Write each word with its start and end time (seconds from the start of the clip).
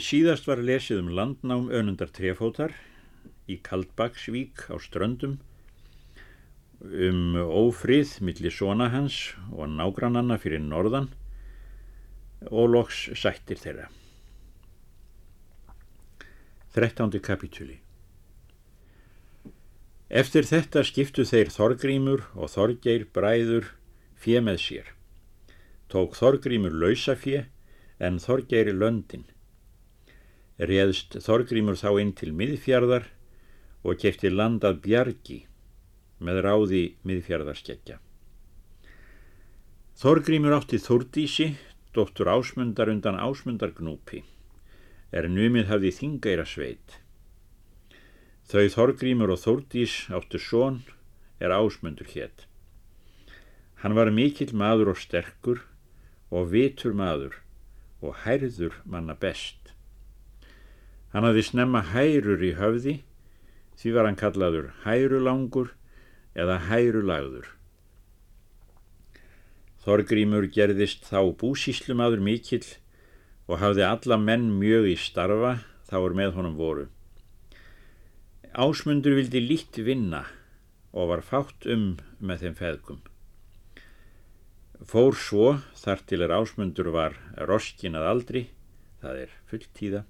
Síðast 0.00 0.46
var 0.48 0.56
lesið 0.64 1.02
um 1.02 1.08
landnám 1.12 1.66
önundar 1.68 2.08
trefótar 2.16 2.72
í 3.44 3.58
Kaldbaksvík 3.60 4.70
á 4.72 4.80
Ströndum 4.80 5.34
um 6.80 7.36
ófrið 7.36 8.14
millir 8.24 8.54
svona 8.56 8.88
hans 8.94 9.34
og 9.52 9.68
nágrannanna 9.68 10.38
fyrir 10.40 10.62
norðan 10.64 11.10
og 12.48 12.72
loks 12.72 13.10
sættir 13.20 13.60
þeirra. 13.60 13.90
13. 16.72 17.20
kapitúli 17.20 17.76
Eftir 20.08 20.48
þetta 20.48 20.86
skiptu 20.88 21.28
þeir 21.28 21.52
Þorgrímur 21.52 22.24
og 22.32 22.48
Þorgeir 22.52 23.04
bræður 23.12 23.68
fjö 24.16 24.40
með 24.40 24.58
sér. 24.64 24.88
Tók 25.92 26.16
Þorgrímur 26.16 26.72
lausafjö 26.72 27.44
en 28.00 28.18
Þorgeir 28.20 28.72
löndin. 28.72 29.28
Réðst 30.60 31.16
Þorgrímur 31.24 31.78
þá 31.80 31.90
inn 32.02 32.12
til 32.12 32.32
miðfjörðar 32.36 33.06
og 33.82 33.98
kefti 34.02 34.30
landað 34.30 34.82
bjargi 34.84 35.38
með 36.22 36.40
ráði 36.46 36.82
miðfjörðarskeggja. 37.08 37.98
Þorgrímur 40.02 40.56
átti 40.56 40.80
Þúrdísi, 40.82 41.52
dóttur 41.94 42.30
ásmundar 42.32 42.90
undan 42.92 43.18
ásmundargnúpi, 43.20 44.22
er 45.12 45.28
numið 45.28 45.68
hafði 45.70 45.92
þingeira 45.98 46.46
sveit. 46.48 46.98
Þau 48.50 48.66
Þorgrímur 48.76 49.32
og 49.32 49.40
Þúrdís 49.42 49.94
áttu 50.12 50.40
són 50.42 50.82
er 51.40 51.54
ásmundur 51.54 52.10
hétt. 52.12 52.46
Hann 53.82 53.96
var 53.98 54.12
mikill 54.14 54.52
maður 54.54 54.92
og 54.92 55.00
sterkur 55.00 55.62
og 56.30 56.50
vitur 56.52 56.94
maður 56.94 57.38
og 58.02 58.18
hærður 58.26 58.76
manna 58.84 59.14
best. 59.14 59.61
Hann 61.12 61.26
hafði 61.28 61.42
snemma 61.44 61.82
hærur 61.92 62.40
í 62.40 62.54
höfði, 62.56 63.00
því 63.76 63.90
var 63.96 64.08
hann 64.08 64.20
kallaður 64.20 64.70
hærulangur 64.84 65.74
eða 66.32 66.56
hærulagður. 66.70 67.50
Þorgrímur 69.82 70.46
gerðist 70.54 71.08
þá 71.10 71.20
búsíslumadur 71.40 72.22
mikill 72.22 72.64
og 73.50 73.58
hafði 73.60 73.84
alla 73.88 74.18
menn 74.20 74.46
mjög 74.60 74.88
í 74.92 74.96
starfa 75.00 75.56
þá 75.90 75.96
er 76.00 76.14
með 76.20 76.36
honum 76.38 76.56
voru. 76.56 76.86
Ásmundur 78.52 79.16
vildi 79.18 79.42
lít 79.42 79.80
vinna 79.84 80.22
og 80.92 81.10
var 81.10 81.24
fátt 81.24 81.66
um 81.72 81.96
með 82.20 82.46
þeim 82.46 82.56
feðgum. 82.60 83.02
Fór 84.88 85.16
svo, 85.16 85.58
þar 85.78 86.02
til 86.08 86.22
er 86.24 86.34
ásmundur 86.36 86.90
var 86.94 87.16
roskin 87.48 87.96
að 87.98 88.08
aldri, 88.12 88.42
það 89.02 89.20
er 89.24 89.36
fulltíða, 89.50 90.02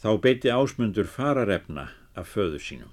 þá 0.00 0.16
beiti 0.24 0.48
ásmundur 0.48 1.08
fararefna 1.08 1.90
af 2.16 2.30
föðu 2.32 2.60
sínum. 2.64 2.92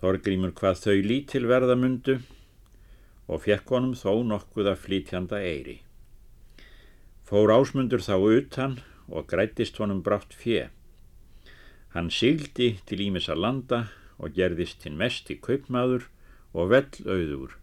Þorgrímur 0.00 0.54
hvað 0.56 0.78
þau 0.80 1.00
lítil 1.04 1.44
verðamundu 1.48 2.14
og 3.28 3.42
fekk 3.44 3.72
honum 3.76 3.92
þó 3.96 4.22
nokkuð 4.24 4.70
að 4.72 4.80
flytjanda 4.84 5.40
eiri. 5.44 5.78
Fór 7.28 7.52
ásmundur 7.52 8.04
þá 8.04 8.16
utan 8.20 8.78
og 9.08 9.28
grættist 9.28 9.76
honum 9.80 10.00
brátt 10.04 10.32
fjö. 10.36 10.68
Hann 11.92 12.08
sigdi 12.10 12.74
til 12.88 13.04
Ímessa 13.04 13.36
landa 13.36 13.86
og 14.18 14.32
gerðist 14.36 14.84
hinn 14.84 14.96
mest 15.00 15.28
í 15.32 15.36
kaupmaður 15.40 16.08
og 16.52 16.72
vell 16.72 17.04
auður. 17.04 17.58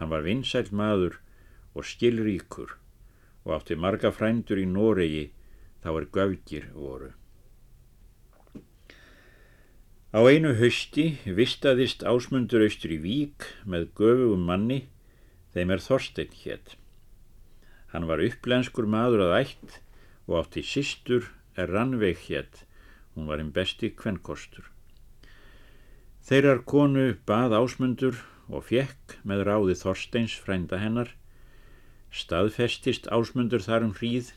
Hann 0.00 0.12
var 0.12 0.24
vinsæl 0.24 0.70
maður 0.72 1.20
og 1.76 1.84
skilríkur 1.84 2.76
og 3.44 3.52
átti 3.58 3.76
marga 3.76 4.12
frændur 4.12 4.60
í 4.60 4.66
Noregi 4.68 5.28
þá 5.84 5.90
er 5.94 6.06
göfgir 6.14 6.68
voru. 6.76 7.10
Á 10.10 10.20
einu 10.26 10.56
hausti 10.58 11.20
vistaðist 11.22 12.02
ásmundur 12.02 12.64
austur 12.66 12.90
í 12.90 12.98
vík 12.98 13.46
með 13.62 13.92
göfugum 13.94 14.42
manni, 14.48 14.80
þeim 15.54 15.70
er 15.70 15.84
Þorstein 15.84 16.34
hétt. 16.42 16.74
Hann 17.94 18.08
var 18.10 18.22
upplenskur 18.22 18.88
maður 18.90 19.28
að 19.28 19.36
ætt 19.38 19.78
og 20.26 20.40
átti 20.40 20.64
sístur 20.66 21.30
er 21.54 21.70
Rannveig 21.70 22.26
hétt, 22.26 22.64
hún 23.14 23.30
var 23.30 23.38
einn 23.38 23.54
besti 23.54 23.92
kvennkostur. 23.94 24.66
Þeirrar 26.26 26.64
konu 26.66 27.06
bað 27.26 27.54
ásmundur 27.58 28.18
og 28.50 28.66
fjekk 28.66 29.16
með 29.22 29.46
ráði 29.46 29.78
Þorsteins 29.78 30.34
frænda 30.42 30.82
hennar, 30.82 31.14
staðfestist 32.10 33.06
ásmundur 33.14 33.62
þar 33.62 33.86
um 33.86 33.94
hríð 33.94 34.34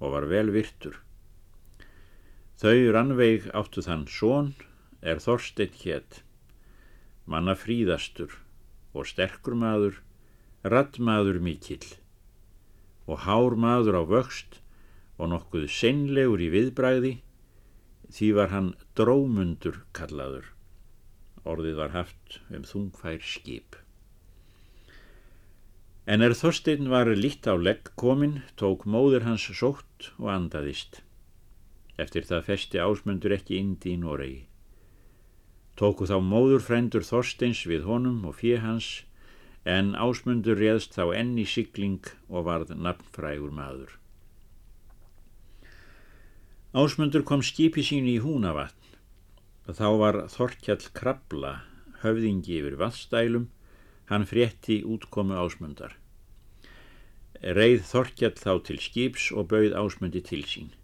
og 0.00 0.16
var 0.16 0.26
vel 0.32 0.50
virtur. 0.54 0.98
Þau 2.60 2.90
Rannveig 2.92 3.46
áttu 3.56 3.84
þann 3.84 4.06
són 4.10 4.52
er 5.00 5.20
Þorstein 5.22 5.72
hétt, 5.80 6.20
manna 7.24 7.54
fríðastur 7.56 8.34
og 8.92 9.08
sterkur 9.08 9.56
maður, 9.56 10.00
rattmaður 10.64 11.40
mikill 11.40 11.86
og 13.10 13.24
hár 13.24 13.56
maður 13.56 14.00
á 14.00 14.02
vöxt 14.06 14.60
og 15.20 15.32
nokkuð 15.32 15.66
seinlegur 15.72 16.40
í 16.40 16.48
viðbræði, 16.52 17.14
því 18.12 18.28
var 18.36 18.52
hann 18.52 18.70
drómundur 18.98 19.82
kallaður. 19.96 20.46
Orðið 21.48 21.80
var 21.80 21.94
haft 21.96 22.40
um 22.52 22.64
þungfær 22.68 23.24
skip. 23.24 23.76
En 26.06 26.24
er 26.24 26.32
Þorstein 26.34 26.88
var 26.88 27.10
lít 27.12 27.44
á 27.44 27.54
legg 27.56 27.92
komin, 28.00 28.40
tók 28.56 28.86
móður 28.86 29.26
hans 29.28 29.44
sótt 29.52 30.10
og 30.18 30.30
andaðist. 30.32 31.02
Eftir 32.00 32.24
það 32.24 32.46
festi 32.48 32.80
ásmundur 32.80 33.34
ekki 33.36 33.60
indi 33.60 33.94
í 33.94 34.00
Noregi. 34.00 34.46
Tóku 35.76 36.08
þá 36.08 36.18
móðurfrændur 36.24 37.04
Þorsteins 37.04 37.62
við 37.68 37.86
honum 37.88 38.24
og 38.28 38.38
fjö 38.40 38.58
hans 38.64 38.90
en 39.64 39.92
ásmundur 39.94 40.56
réðst 40.56 40.96
þá 40.96 41.12
enn 41.20 41.36
í 41.38 41.46
sigling 41.48 42.04
og 42.28 42.48
varð 42.48 42.72
nafnfrægur 42.76 43.52
maður. 43.52 43.96
Ásmundur 46.72 47.24
kom 47.26 47.42
skipi 47.44 47.84
sín 47.84 48.08
í 48.08 48.20
húnavatn 48.24 48.80
þá 49.70 49.88
var 50.00 50.16
Þorkjall 50.32 50.88
Krabla 50.96 51.52
höfðingi 52.00 52.56
yfir 52.58 52.76
vaðstælum, 52.80 53.48
hann 54.10 54.26
frétti 54.26 54.80
útkomu 54.82 55.38
ásmundar. 55.38 55.94
Reið 57.40 57.84
Þorkjall 57.88 58.36
þá 58.36 58.52
til 58.66 58.78
skips 58.82 59.30
og 59.32 59.48
bauð 59.52 59.76
ásmundi 59.78 60.20
til 60.26 60.42
sín. 60.44 60.74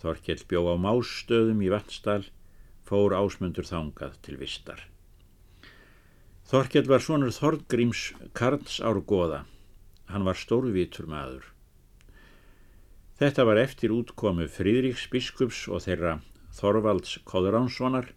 Þorkjall 0.00 0.46
bjó 0.48 0.62
á 0.72 0.74
másstöðum 0.80 1.60
í 1.66 1.68
vatnstál 1.74 2.22
fór 2.88 3.12
ásmundur 3.18 3.66
þangað 3.68 4.16
til 4.24 4.38
vistar. 4.40 4.86
Þorkjell 6.50 6.88
var 6.88 7.04
svonur 7.04 7.34
Þorgríms 7.34 8.06
Karls 8.32 8.80
árgóða. 8.80 9.44
Hann 10.10 10.24
var 10.26 10.38
stórvitur 10.38 11.10
maður. 11.10 11.44
Þetta 13.20 13.44
var 13.44 13.60
eftir 13.60 13.92
útkomu 13.92 14.48
Fríðriks 14.48 15.04
biskups 15.12 15.66
og 15.68 15.84
þeirra 15.84 16.16
Þorvalds 16.56 17.18
Kóðuránssonar. 17.28 18.14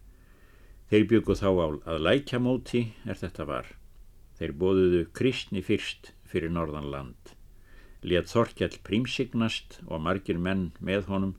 Þeir 0.89 1.09
byggu 1.11 1.35
þá 1.37 1.49
á 1.49 1.67
að 1.91 2.03
lækjamóti 2.07 2.87
er 3.03 3.19
þetta 3.19 3.45
var. 3.49 3.67
Þeir 4.39 4.57
bóðuðu 4.63 5.05
kristni 5.13 5.61
fyrst 5.65 6.13
fyrir 6.27 6.51
norðanland. 6.53 7.35
Létt 8.03 8.31
Þorkjell 8.33 8.81
prímsignast 8.83 9.79
og 9.87 10.01
margir 10.03 10.41
menn 10.41 10.71
með 10.81 11.07
honum 11.11 11.37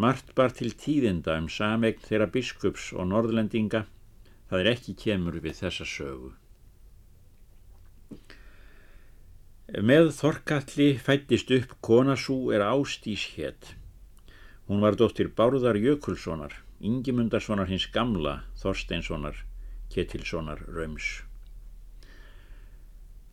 Mart 0.00 0.30
bar 0.38 0.52
til 0.56 0.70
tíðinda 0.80 1.34
um 1.36 1.48
samegn 1.52 2.00
þeirra 2.06 2.30
biskups 2.32 2.86
og 2.96 3.10
norðlendinga, 3.10 3.82
það 4.48 4.62
er 4.62 4.70
ekki 4.70 4.94
kemur 5.02 5.36
við 5.44 5.58
þessa 5.58 5.86
sögu. 5.88 6.30
Með 9.90 10.08
Þorkalli 10.16 10.88
fættist 10.98 11.52
upp 11.54 11.76
konasú 11.84 12.38
er 12.54 12.64
Ástís 12.64 13.28
hétt. 13.36 13.74
Hún 14.66 14.80
var 14.82 14.96
dóttir 14.96 15.30
Bárðar 15.36 15.76
Jökulssonar, 15.78 16.54
Ingimundarssonar 16.80 17.68
hins 17.68 17.86
gamla, 17.92 18.40
Þorsteinssonar, 18.62 19.44
Ketilssonar 19.92 20.64
Röms. 20.64 21.29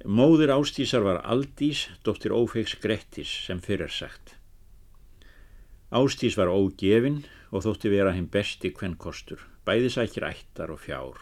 Móður 0.06 0.52
Ástísar 0.54 1.02
var 1.02 1.24
Aldís, 1.26 1.88
dóttir 2.06 2.30
Ófeiks 2.32 2.76
Grettis, 2.78 3.32
sem 3.48 3.58
fyrir 3.58 3.90
sagt. 3.90 4.36
Ástís 5.90 6.36
var 6.38 6.52
ógefin 6.54 7.24
og 7.50 7.64
þótti 7.66 7.90
vera 7.90 8.12
hinn 8.14 8.28
besti 8.30 8.70
kvennkostur, 8.70 9.42
bæðisækir 9.66 10.28
ættar 10.28 10.70
og 10.70 10.84
fjár. 10.84 11.18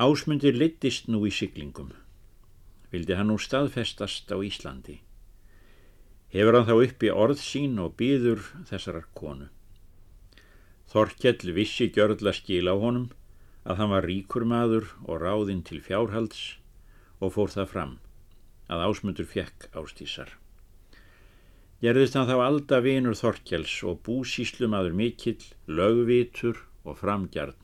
Ásmundir 0.00 0.56
litist 0.56 1.10
nú 1.12 1.26
í 1.28 1.32
siglingum. 1.34 1.92
Vildi 2.88 3.18
hann 3.18 3.28
nú 3.28 3.36
staðfestast 3.36 4.32
á 4.32 4.40
Íslandi. 4.40 5.02
Hefur 6.32 6.56
hann 6.56 6.68
þá 6.70 6.76
uppi 6.86 7.10
orð 7.12 7.42
sín 7.44 7.76
og 7.84 7.98
býður 8.00 8.40
þessarar 8.70 9.10
konu. 9.12 9.50
Þorkjell 10.88 11.52
vissi 11.52 11.90
gjörðla 11.92 12.32
skil 12.32 12.64
á 12.64 12.74
honum 12.80 13.10
að 13.68 13.76
hann 13.76 13.92
var 13.92 14.08
ríkur 14.08 14.48
maður 14.48 14.88
og 15.04 15.20
ráðinn 15.20 15.60
til 15.68 15.82
fjárhalds 15.84 16.56
og 17.20 17.32
fór 17.34 17.52
það 17.52 17.72
fram 17.72 17.94
að 18.68 18.84
ásmundur 18.88 19.28
fjekk 19.28 19.68
ástísar. 19.72 20.30
gerðist 21.80 22.16
hann 22.18 22.28
þá 22.28 22.36
alda 22.44 22.80
vinur 22.84 23.16
Þorkjels 23.16 23.74
og 23.86 24.00
búsíslumadur 24.06 24.92
mikill, 24.92 25.40
lögvitur 25.66 26.64
og 26.84 26.98
framgjarn. 26.98 27.54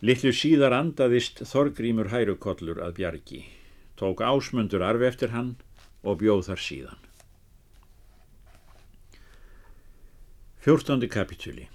Littlu 0.00 0.32
síðar 0.32 0.72
andaðist 0.72 1.44
Þorgrímur 1.44 2.08
hærukollur 2.08 2.80
að 2.80 2.96
bjargi, 3.00 3.42
tók 4.00 4.22
ásmundur 4.24 4.82
arfi 4.82 5.06
eftir 5.10 5.34
hann 5.36 5.56
og 6.02 6.22
bjóð 6.22 6.46
þar 6.48 6.64
síðan. 6.64 7.02
Fjórtóndi 10.60 11.08
kapitúli 11.08 11.68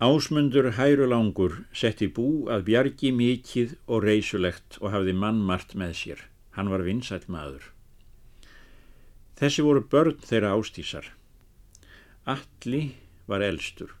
Ásmundur 0.00 0.70
hærulangur 0.78 1.58
setti 1.76 2.06
bú 2.08 2.46
að 2.48 2.62
bjargi 2.70 3.10
mikið 3.12 3.72
og 3.84 4.06
reysulegt 4.06 4.78
og 4.80 4.94
hafði 4.94 5.12
mannmart 5.12 5.74
með 5.76 5.90
sér. 5.98 6.22
Hann 6.56 6.70
var 6.72 6.80
vinsæl 6.86 7.26
maður. 7.28 7.66
Þessi 9.36 9.64
voru 9.66 9.82
börn 9.92 10.16
þeirra 10.24 10.54
ástísar. 10.56 11.10
Alli 12.24 12.80
var 13.28 13.44
elstur. 13.44 13.92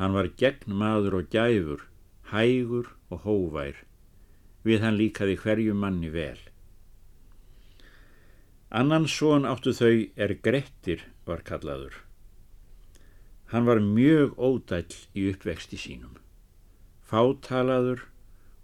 Hann 0.00 0.16
var 0.18 0.26
gegn 0.42 0.74
maður 0.74 1.20
og 1.20 1.30
gæfur, 1.30 1.86
hægur 2.32 2.90
og 3.06 3.22
hóvær. 3.28 3.78
Við 4.66 4.82
hann 4.82 4.98
líkaði 4.98 5.36
hverju 5.44 5.76
manni 5.84 6.10
vel. 6.10 6.40
Annan 8.74 9.06
són 9.06 9.46
áttu 9.46 9.70
þau 9.70 9.94
er 10.18 10.34
Grettir 10.42 11.06
var 11.30 11.46
kallaður. 11.46 12.05
Hann 13.52 13.66
var 13.66 13.78
mjög 13.78 14.34
ódæll 14.38 14.96
í 15.14 15.28
uppvexti 15.30 15.78
sínum. 15.78 16.16
Fátalaður 17.06 18.02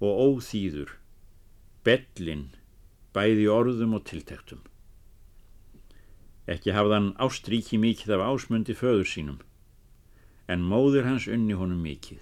og 0.03 0.19
óþýður, 0.27 0.97
bellin, 1.87 2.49
bæði 3.15 3.47
orðum 3.47 3.95
og 3.99 4.03
tiltektum. 4.11 4.65
Ekki 6.51 6.75
hafðan 6.75 7.13
ástríki 7.23 7.79
mikið 7.79 8.17
af 8.17 8.27
ásmundi 8.33 8.75
föður 8.75 9.07
sínum, 9.07 9.39
en 10.51 10.67
móður 10.67 11.07
hans 11.07 11.29
unni 11.31 11.55
honum 11.55 11.85
mikið. 11.87 12.19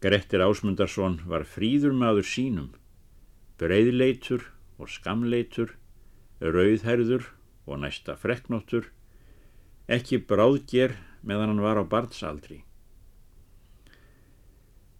Grettir 0.00 0.42
Ásmundarsson 0.42 1.20
var 1.28 1.44
fríður 1.44 1.92
maður 1.92 2.26
sínum, 2.26 2.70
breyðleitur 3.60 4.46
og 4.80 4.88
skamleitur, 4.88 5.76
rauðherður 6.40 7.28
og 7.68 7.82
næsta 7.84 8.16
freknóttur, 8.16 8.88
ekki 9.90 10.20
bráðger 10.30 10.94
meðan 11.26 11.50
hann 11.50 11.64
var 11.64 11.80
á 11.82 11.84
barnsaldri. 11.84 12.60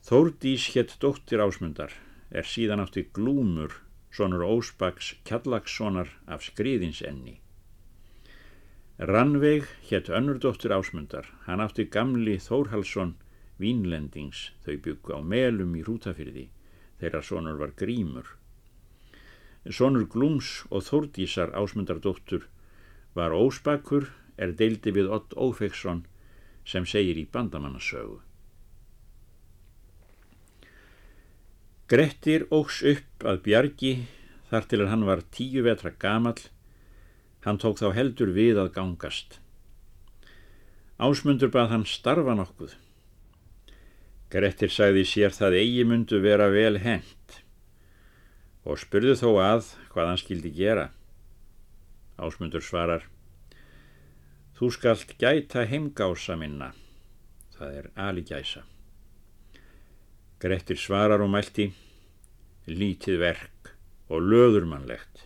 Þórdís 0.02 0.64
hétt 0.74 0.96
dóttir 0.98 1.42
ásmundar 1.44 1.94
er 2.34 2.48
síðan 2.48 2.82
átti 2.82 3.04
glúmur 3.14 3.76
sonur 4.10 4.42
Ósbaks 4.42 5.12
Kjallakssonar 5.28 6.10
af 6.26 6.42
skriðins 6.42 7.04
enni. 7.06 7.38
Rannveig 8.98 9.68
hétt 9.88 10.10
önnur 10.10 10.40
dóttir 10.42 10.74
ásmundar, 10.74 11.28
hann 11.46 11.62
átti 11.62 11.86
gamli 11.86 12.40
Þórhalsson 12.42 13.14
Vínlendings 13.62 14.50
þau 14.64 14.74
byggu 14.82 15.14
á 15.14 15.20
melum 15.22 15.76
í 15.78 15.84
Rútafyrði 15.86 16.48
þeirra 17.00 17.22
sonur 17.24 17.60
var 17.62 17.76
grímur. 17.78 18.26
Sonur 19.70 20.08
Glúms 20.10 20.64
og 20.68 20.82
Þórdísar 20.88 21.54
ásmundardóttur 21.54 22.48
var 23.14 23.36
Ósbakur 23.36 24.10
er 24.40 24.56
deildi 24.56 24.94
við 24.96 25.12
Ott 25.12 25.36
Ófeksson 25.36 26.04
sem 26.64 26.86
segir 26.88 27.18
í 27.20 27.26
bandamannasögu. 27.32 28.20
Grettir 31.90 32.46
ógs 32.54 32.80
upp 32.86 33.24
að 33.26 33.40
bjargi 33.48 33.92
þar 34.50 34.66
til 34.70 34.84
hann 34.86 35.06
var 35.08 35.24
tíu 35.34 35.64
vetra 35.66 35.90
gamal, 35.90 36.38
hann 37.42 37.58
tók 37.58 37.80
þá 37.80 37.90
heldur 37.96 38.30
við 38.36 38.60
að 38.62 38.72
gangast. 38.76 39.40
Ásmundur 41.00 41.50
bað 41.50 41.72
hann 41.74 41.86
starfa 41.88 42.36
nokkuð. 42.38 42.76
Grettir 44.30 44.70
sagði 44.70 45.02
sér 45.08 45.34
það 45.34 45.58
eigi 45.58 45.84
mundu 45.88 46.20
vera 46.22 46.46
vel 46.54 46.78
hent 46.78 47.40
og 48.62 48.78
spurðu 48.78 49.16
þó 49.18 49.30
að 49.42 49.72
hvað 49.90 50.10
hann 50.12 50.20
skildi 50.20 50.52
gera. 50.54 50.90
Ásmundur 52.20 52.62
svarar 52.62 53.08
Þú 54.60 54.68
skalt 54.68 55.14
gæta 55.16 55.62
heimgása 55.64 56.34
minna, 56.36 56.66
það 57.54 57.76
er 57.78 57.86
aligæsa. 57.96 58.60
Grettir 60.36 60.76
svarar 60.76 61.24
og 61.24 61.30
mælti, 61.32 61.70
lítið 62.68 63.16
verk 63.22 63.70
og 64.12 64.20
löðurmannlegt. 64.20 65.24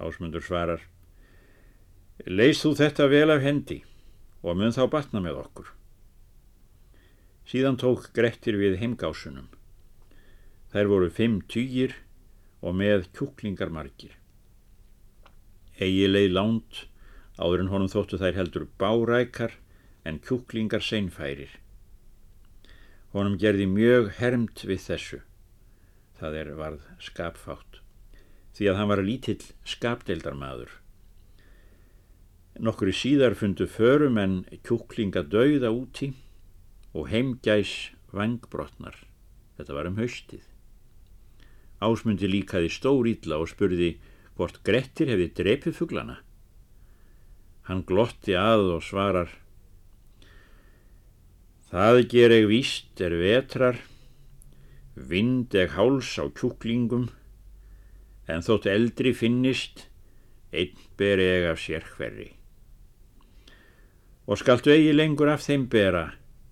Ásmundur 0.00 0.40
svarar, 0.40 0.80
leist 2.24 2.64
þú 2.64 2.72
þetta 2.80 3.12
vel 3.12 3.36
af 3.36 3.44
hendi 3.44 3.82
og 4.40 4.56
mun 4.56 4.72
þá 4.72 4.86
batna 4.96 5.20
með 5.20 5.44
okkur. 5.44 5.68
Síðan 7.44 7.76
tók 7.76 8.14
Grettir 8.16 8.56
við 8.56 8.80
heimgásunum. 8.80 9.52
Þær 10.72 10.88
voru 10.96 11.12
fimm 11.12 11.42
týjir 11.44 11.98
og 12.64 12.80
með 12.80 13.10
kjúklingar 13.12 13.68
margir. 13.68 14.16
Egi 15.76 16.08
leið 16.08 16.32
lánt 16.32 16.86
áður 17.40 17.64
en 17.64 17.72
honum 17.72 17.90
þóttu 17.90 18.20
þær 18.20 18.36
heldur 18.36 18.66
bárækar 18.80 19.56
en 20.04 20.20
kjúklingar 20.24 20.84
seinfærir. 20.84 21.56
Honum 23.14 23.38
gerði 23.40 23.66
mjög 23.66 24.12
hermt 24.20 24.62
við 24.68 24.84
þessu, 24.84 25.20
það 26.20 26.36
er 26.42 26.52
varð 26.60 26.84
skapfátt, 27.02 27.80
því 28.54 28.70
að 28.70 28.78
hann 28.78 28.92
var 28.92 29.02
lítill 29.06 29.40
skapdeildarmadur. 29.66 30.76
Nokkru 32.60 32.92
síðar 32.92 33.34
fundu 33.38 33.66
förum 33.70 34.18
en 34.20 34.40
kjúklinga 34.66 35.24
dauða 35.32 35.70
úti 35.72 36.12
og 36.92 37.08
heimgæs 37.08 37.90
vangbrotnar. 38.12 38.96
Þetta 39.56 39.76
var 39.76 39.88
um 39.88 40.00
haustið. 40.00 40.42
Ásmundi 41.80 42.28
líkaði 42.28 42.68
stór 42.72 43.08
ítla 43.08 43.38
og 43.40 43.48
spurði 43.48 43.94
hvort 44.36 44.60
Grettir 44.66 45.08
hefði 45.08 45.30
drepið 45.38 45.78
fugglana. 45.78 46.18
Hann 47.68 47.84
glotti 47.86 48.34
að 48.38 48.76
og 48.78 48.82
svarar 48.86 49.30
Það 51.70 52.00
ger 52.10 52.32
eg 52.34 52.48
víst 52.50 52.98
er 52.98 53.12
vetrar, 53.14 53.76
vind 54.98 55.54
eg 55.54 55.76
háls 55.76 56.16
á 56.18 56.26
kjúklingum, 56.26 57.04
en 58.26 58.42
þótt 58.42 58.66
eldri 58.72 59.12
finnist, 59.14 59.84
einn 60.50 60.74
ber 60.98 61.22
eg 61.22 61.46
af 61.52 61.62
sér 61.62 61.86
hverri. 61.94 62.32
Og 64.26 64.42
skaltu 64.42 64.74
eigi 64.74 64.90
lengur 64.96 65.30
af 65.30 65.46
þeim 65.46 65.70
bera, 65.70 66.08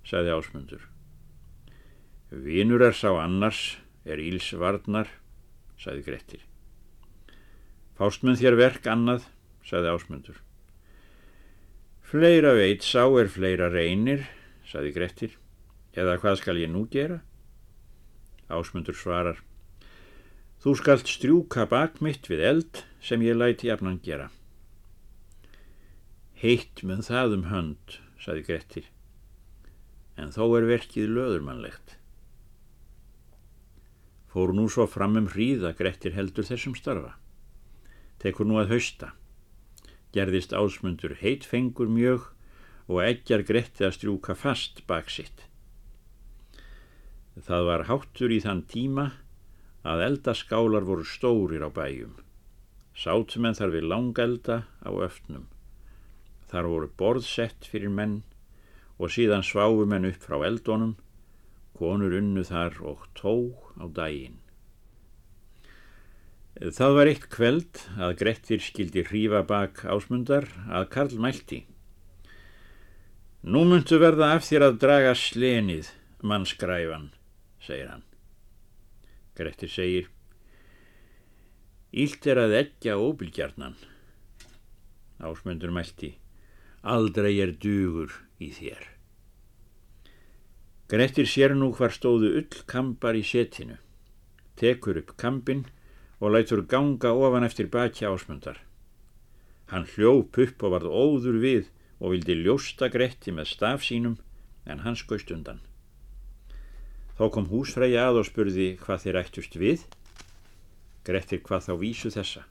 saði 0.07 0.37
ásmundur. 0.39 0.87
Vinur 2.31 2.87
er 2.87 2.95
sá 2.95 3.11
annars, 3.19 3.75
er 4.07 4.23
íls 4.23 4.53
varnar, 4.55 5.11
saði 5.83 6.07
Grettir. 6.07 6.47
Fástmenn 7.99 8.39
þér 8.39 8.63
verk 8.63 8.87
annað, 8.87 9.27
saði 9.67 9.91
ásmundur. 9.91 10.39
Fleira 12.09 12.55
veit 12.57 12.81
sá 12.81 13.03
er 13.21 13.29
fleira 13.29 13.67
reynir, 13.69 14.23
saði 14.65 14.95
Grettir, 14.95 15.35
eða 15.93 16.15
hvað 16.23 16.39
skal 16.41 16.57
ég 16.57 16.71
nú 16.73 16.87
gera? 16.89 17.19
Ásmundur 18.49 18.97
svarar, 18.97 19.43
þú 20.65 20.73
skalt 20.81 21.13
strjúka 21.13 21.67
bak 21.69 22.01
mitt 22.01 22.31
við 22.33 22.47
eld 22.53 22.81
sem 23.05 23.21
ég 23.27 23.37
læti 23.37 23.69
jafnan 23.69 24.01
gera. 24.01 24.31
Heitt 26.41 26.81
mun 26.81 27.05
það 27.05 27.37
um 27.37 27.45
hönd, 27.53 28.01
saði 28.17 28.47
Grettir, 28.49 28.89
en 30.17 30.33
þó 30.33 30.47
er 30.63 30.71
verkið 30.73 31.13
löðurmannlegt. 31.13 31.99
Fór 34.33 34.57
nú 34.57 34.65
svo 34.73 34.89
fram 34.89 35.21
um 35.21 35.29
hríða 35.37 35.77
Grettir 35.77 36.17
heldur 36.17 36.49
þessum 36.49 36.73
starfa. 36.73 37.19
Tekur 38.17 38.49
nú 38.49 38.57
að 38.65 38.79
hausta 38.79 39.13
gerðist 40.19 40.53
ásmundur 40.53 41.15
heitfengur 41.23 41.89
mjög 41.95 42.33
og 42.89 43.03
eggjar 43.05 43.45
gretti 43.47 43.87
að 43.87 43.95
strjúka 43.99 44.35
fast 44.35 44.83
bak 44.91 45.13
sitt. 45.13 45.45
Það 47.39 47.67
var 47.69 47.85
háttur 47.87 48.33
í 48.35 48.41
þann 48.43 48.65
tíma 48.71 49.11
að 49.87 50.03
eldaskálar 50.09 50.87
voru 50.89 51.05
stórir 51.07 51.63
á 51.63 51.71
bæjum. 51.71 52.17
Sátum 52.99 53.47
en 53.47 53.55
þar 53.55 53.75
við 53.77 53.87
langelda 53.93 54.57
á 54.83 54.91
öfnum. 54.91 55.47
Þar 56.51 56.71
voru 56.73 56.89
borðsett 56.99 57.69
fyrir 57.71 57.93
menn 57.95 58.23
og 58.99 59.13
síðan 59.15 59.47
sváum 59.47 59.87
menn 59.93 60.09
upp 60.09 60.19
frá 60.25 60.41
eldónum, 60.49 60.97
konur 61.79 62.17
unnu 62.19 62.43
þar 62.43 62.81
og 62.83 63.07
tók 63.15 63.71
á 63.79 63.87
daginn. 63.87 64.41
Það 66.59 66.95
var 66.97 67.07
eitt 67.07 67.27
kveld 67.31 67.81
að 68.03 68.17
Grettir 68.19 68.59
skildi 68.59 69.05
hrífa 69.07 69.45
bak 69.47 69.85
ásmundar 69.87 70.49
að 70.67 70.89
Karl 70.91 71.15
mælti. 71.23 71.61
Nú 73.47 73.63
myndu 73.63 74.01
verða 74.03 74.33
af 74.35 74.43
þér 74.49 74.65
að 74.67 74.81
draga 74.83 75.13
slenið, 75.15 75.93
mannskræfan, 76.27 77.13
segir 77.63 77.93
hann. 77.93 78.03
Grettir 79.39 79.71
segir, 79.71 80.11
Ílt 81.95 82.27
er 82.27 82.43
að 82.43 82.57
eggja 82.59 82.99
óbylgjarnan. 82.99 83.79
Ásmundur 85.23 85.71
mælti, 85.73 86.17
aldrei 86.83 87.39
er 87.39 87.55
dugur 87.55 88.11
í 88.43 88.51
þér. 88.59 88.83
Grettir 90.91 91.31
sér 91.31 91.55
nú 91.55 91.71
hvar 91.71 91.95
stóðu 91.95 92.35
ull 92.43 92.63
kambar 92.67 93.15
í 93.15 93.23
setinu, 93.23 93.79
tekur 94.59 94.99
upp 95.01 95.15
kambin 95.21 95.69
og 96.21 96.35
lætur 96.35 96.65
ganga 96.67 97.13
ofan 97.15 97.47
eftir 97.47 97.71
baki 97.71 98.07
ásmundar. 98.07 98.59
Hann 99.71 99.87
hljóp 99.95 100.39
upp 100.39 100.63
og 100.63 100.75
varð 100.75 100.91
óður 100.91 101.41
við 101.43 101.71
og 102.01 102.15
vildi 102.15 102.39
ljósta 102.43 102.89
Gretti 102.91 103.35
með 103.35 103.53
staf 103.55 103.85
sínum 103.87 104.19
en 104.67 104.85
hann 104.85 104.97
skoist 104.97 105.31
undan. 105.35 105.61
Þá 107.19 107.25
kom 107.35 107.49
húsfræði 107.51 107.99
að 107.99 108.21
og 108.21 108.29
spurði 108.29 108.69
hvað 108.79 109.03
þeir 109.05 109.17
ættust 109.25 109.59
við. 109.59 109.83
Grettir 111.03 111.43
hvað 111.43 111.65
þá 111.67 111.73
vísu 111.81 112.13
þessa. 112.15 112.45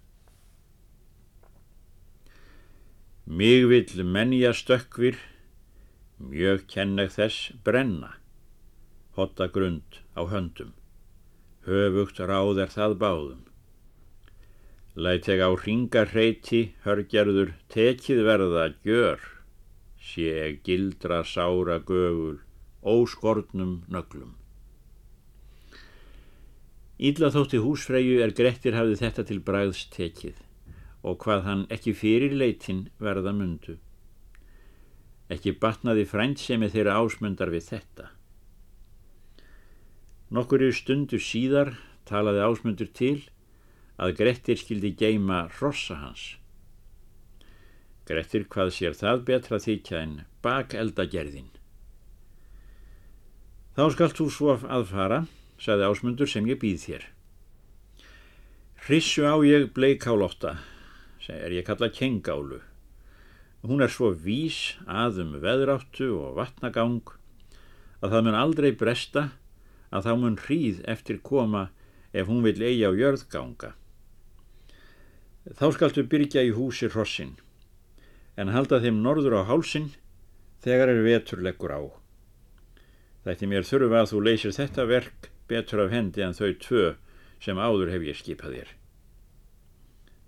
Mig 3.28 3.64
vill 3.68 4.04
menja 4.08 4.54
stökkvir, 4.56 5.18
mjög 6.20 6.64
kenneg 6.72 7.12
þess 7.16 7.52
brenna, 7.64 8.14
hotta 9.20 9.50
grund 9.52 10.00
á 10.16 10.24
höndum, 10.32 10.72
höfugt 11.68 12.24
ráð 12.24 12.64
er 12.64 12.72
það 12.72 12.96
báðum. 13.04 13.47
Læt 14.98 15.28
ég 15.30 15.44
á 15.46 15.54
ringarreiti, 15.54 16.74
hörgerður, 16.82 17.52
tekið 17.70 18.24
verða 18.26 18.64
gjör, 18.82 19.22
sé 20.02 20.58
gildra 20.66 21.20
sára 21.22 21.78
gögul, 21.86 22.40
óskortnum 22.82 23.84
nöglum. 23.94 24.34
Ídla 26.98 27.30
þótti 27.30 27.62
húsfreyju 27.62 28.24
er 28.26 28.34
Grettir 28.34 28.74
hafði 28.74 28.98
þetta 29.04 29.28
til 29.30 29.38
bræðs 29.46 29.84
tekið 29.94 30.42
og 31.06 31.22
hvað 31.22 31.46
hann 31.46 31.64
ekki 31.70 31.94
fyrir 31.94 32.34
leitin 32.34 32.88
verða 32.98 33.36
mundu. 33.38 33.78
Ekki 35.30 35.54
batnaði 35.62 36.08
frændsemi 36.10 36.72
þeirra 36.74 36.98
ásmundar 37.04 37.54
við 37.54 37.70
þetta. 37.70 38.10
Nokkur 40.34 40.66
í 40.66 40.74
stundu 40.74 41.22
síðar 41.22 41.76
talaði 42.10 42.42
ásmundur 42.50 42.90
til 42.98 43.20
að 43.98 44.14
Grettir 44.20 44.60
skildi 44.62 44.94
geima 44.98 45.48
rossa 45.60 45.98
hans. 46.02 46.36
Grettir 48.08 48.46
hvað 48.48 48.72
sér 48.76 48.96
það 48.96 49.24
betra 49.28 49.60
þykja 49.60 50.02
en 50.06 50.14
bak 50.46 50.78
eldagerðin. 50.78 51.50
Þá 53.78 53.84
skalt 53.94 54.18
þú 54.18 54.28
svo 54.34 54.54
aðfara, 54.58 55.26
sagði 55.62 55.90
ásmundur 55.90 56.30
sem 56.30 56.48
ég 56.50 56.62
býð 56.62 56.80
þér. 56.86 57.04
Hrissu 58.88 59.26
á 59.28 59.36
ég 59.44 59.68
bleikálótta, 59.76 60.56
er 61.28 61.52
ég 61.52 61.66
kalla 61.68 61.90
kengálu. 61.92 62.62
Hún 63.68 63.84
er 63.84 63.92
svo 63.92 64.14
vís 64.14 64.78
aðum 64.88 65.36
veðráttu 65.44 66.14
og 66.16 66.38
vatnagang 66.38 67.02
að 68.00 68.14
það 68.14 68.24
mun 68.28 68.38
aldrei 68.40 68.70
bresta 68.72 69.24
að 69.92 70.08
þá 70.08 70.14
mun 70.22 70.40
hríð 70.46 70.80
eftir 70.88 71.20
koma 71.20 71.68
ef 72.14 72.30
hún 72.30 72.46
vil 72.46 72.56
eigi 72.62 72.86
á 72.88 72.92
jörðganga. 72.96 73.74
Þá 75.56 75.68
skaltu 75.76 76.04
byrja 76.04 76.44
í 76.44 76.52
húsi 76.56 76.90
hrossin 76.92 77.38
en 78.38 78.52
halda 78.52 78.82
þeim 78.84 79.00
norður 79.04 79.40
á 79.40 79.48
hálsin 79.48 79.94
þegar 80.66 80.92
er 80.92 81.06
veturleggur 81.06 81.72
á. 81.72 81.82
Þætti 83.24 83.50
mér 83.50 83.68
þurfa 83.68 84.02
að 84.02 84.12
þú 84.12 84.24
leysir 84.26 84.56
þetta 84.58 84.88
verk 84.90 85.30
betur 85.48 85.86
af 85.86 85.94
hendi 85.96 86.26
en 86.26 86.36
þau 86.36 86.52
tvö 86.60 86.84
sem 87.40 87.60
áður 87.60 87.94
hef 87.94 88.06
ég 88.10 88.20
skipað 88.20 88.58
þér. 88.58 88.76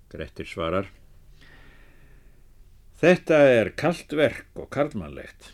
Grettir 0.09 0.47
svarar 0.49 0.89
Þetta 2.99 3.37
er 3.47 3.69
kallt 3.79 4.11
verk 4.15 4.57
og 4.59 4.67
karlmannlegt 4.75 5.53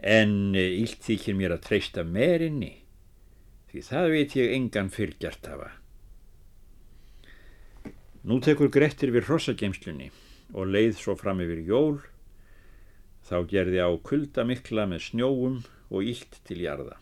en 0.00 0.54
ílt 0.56 1.02
þykir 1.04 1.36
mér 1.36 1.56
að 1.56 1.66
treysta 1.66 2.04
meirinni 2.08 2.72
því 3.68 3.82
það 3.84 4.12
veit 4.14 4.36
ég 4.38 4.54
engan 4.56 4.88
fyrrgjart 4.92 5.50
hafa. 5.52 5.68
Nú 8.20 8.36
tekur 8.44 8.68
Grettir 8.68 9.14
við 9.14 9.30
hrosageimslunni 9.30 10.10
og 10.52 10.68
leið 10.68 10.98
svo 11.00 11.14
fram 11.16 11.38
yfir 11.40 11.62
jól 11.64 11.94
þá 13.24 13.36
gerði 13.48 13.80
á 13.80 13.88
kulda 14.04 14.44
mikla 14.44 14.84
með 14.90 15.06
snjóum 15.06 15.56
og 15.88 16.04
ílt 16.04 16.36
til 16.44 16.58
jarða. 16.60 16.98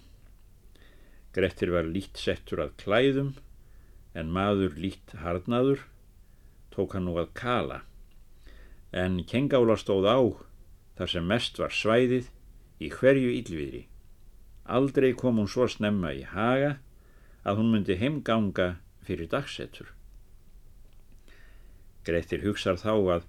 Grettir 1.35 1.75
var 1.75 1.91
lít 1.91 2.23
settur 2.23 2.63
að 2.63 2.77
klæðum 2.85 3.33
en 4.15 4.31
maður 4.31 4.79
lít 4.79 5.17
harnadur 5.25 5.83
tók 6.71 6.95
hann 6.95 7.09
nú 7.11 7.19
að 7.19 7.35
kala, 7.35 7.83
en 8.95 9.19
kengála 9.27 9.75
stóð 9.75 10.07
á 10.07 10.19
þar 11.03 11.15
sem 11.17 11.27
mest 11.27 11.59
var 11.59 11.75
svæðið 11.75 12.31
í 12.79 12.95
hverju 12.95 13.35
yllviðri. 13.43 13.85
Aldrei 14.71 15.11
kom 15.19 15.43
hún 15.43 15.51
svo 15.51 15.67
snemma 15.67 16.15
í 16.15 16.23
haga 16.23 16.77
að 17.43 17.59
hún 17.59 17.75
myndi 17.75 17.99
heimganga 17.99 18.77
fyrir 19.03 19.27
dagsettur. 19.35 19.98
Grettir 22.09 22.45
hugsar 22.47 22.81
þá 22.81 22.93
að 23.19 23.29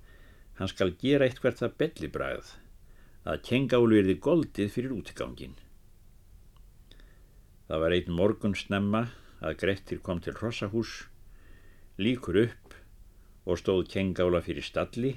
hann 0.60 0.72
skal 0.72 0.94
gera 1.02 1.28
eitthvað 1.28 1.62
það 1.62 1.78
bellibræð 1.84 2.52
að 3.30 3.42
kengálu 3.48 4.00
erði 4.00 4.16
goldið 4.24 4.72
fyrir 4.74 4.96
útigangin. 4.96 5.56
Það 7.68 7.84
var 7.84 7.96
einn 7.96 8.16
morgun 8.18 8.56
snemma 8.58 9.06
að 9.46 9.58
Grettir 9.62 10.02
kom 10.04 10.20
til 10.24 10.36
Rossahús, 10.40 11.06
líkur 12.00 12.42
upp 12.48 12.76
og 13.46 13.60
stóð 13.62 13.86
kengála 13.92 14.42
fyrir 14.46 14.66
stalli 14.66 15.16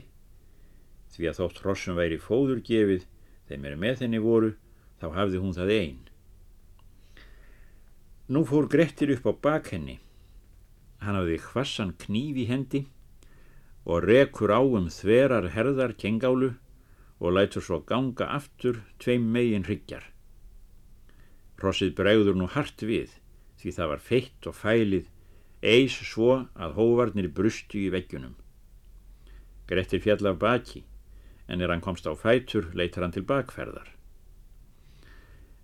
því 1.12 1.28
að 1.28 1.38
þótt 1.40 1.60
hrossum 1.62 1.98
væri 1.98 2.18
fóður 2.20 2.62
gefið 2.64 3.06
þeim 3.48 3.66
er 3.68 3.76
með 3.80 4.04
henni 4.06 4.20
voru 4.22 4.54
þá 5.00 5.06
hafði 5.16 5.42
hún 5.42 5.56
það 5.56 5.74
einn. 5.76 6.00
Nú 8.32 8.44
fór 8.48 8.68
Grettir 8.70 9.12
upp 9.12 9.26
á 9.28 9.32
bak 9.48 9.72
henni. 9.74 9.98
Hann 11.02 11.18
hafði 11.18 11.40
hvassan 11.50 11.96
kníf 12.00 12.38
í 12.38 12.46
hendi 12.48 12.84
og 13.84 14.04
rekur 14.06 14.52
á 14.54 14.60
um 14.62 14.88
þverar 14.90 15.50
herðar 15.54 15.96
kengálu 15.98 16.52
og 17.22 17.34
lætur 17.36 17.62
svo 17.62 17.80
ganga 17.86 18.28
aftur 18.34 18.82
tveim 19.02 19.26
megin 19.34 19.66
hryggjar. 19.66 20.04
Rossið 21.62 21.94
bregður 21.98 22.38
nú 22.38 22.48
hart 22.50 22.82
við 22.82 23.18
því 23.62 23.74
það 23.76 23.90
var 23.92 24.02
feitt 24.02 24.46
og 24.50 24.58
fælið 24.58 25.10
eis 25.62 25.94
svo 25.94 26.48
að 26.58 26.78
hóvarnir 26.78 27.30
brustu 27.30 27.78
í 27.78 27.90
veggjunum. 27.94 28.34
Grettir 29.70 30.02
fjall 30.02 30.26
af 30.26 30.40
baki, 30.42 30.82
en 31.46 31.62
er 31.62 31.70
hann 31.70 31.84
komst 31.84 32.06
á 32.10 32.12
fætur, 32.18 32.72
leitar 32.74 33.06
hann 33.06 33.14
til 33.14 33.26
bakferðar. 33.26 33.86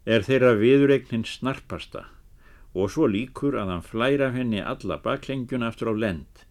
Er 0.06 0.22
þeirra 0.22 0.54
viðuregnin 0.56 1.26
snarpasta 1.26 2.06
og 2.78 2.92
svo 2.92 3.08
líkur 3.10 3.58
að 3.58 3.72
hann 3.74 3.84
flæra 3.84 4.30
henni 4.32 4.62
alla 4.62 5.00
baklengjuna 5.02 5.72
aftur 5.72 5.90
á 5.90 5.94
lend. 5.98 6.46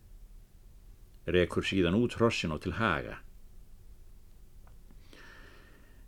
Rekur 1.28 1.66
síðan 1.68 1.98
út 2.00 2.16
hrossin 2.18 2.54
og 2.56 2.62
til 2.64 2.78
haga. 2.80 3.18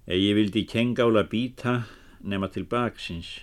Egi 0.09 0.29
vildi 0.33 0.63
kengála 0.65 1.25
býta 1.29 1.83
nema 2.23 2.47
til 2.49 2.65
baksins, 2.65 3.41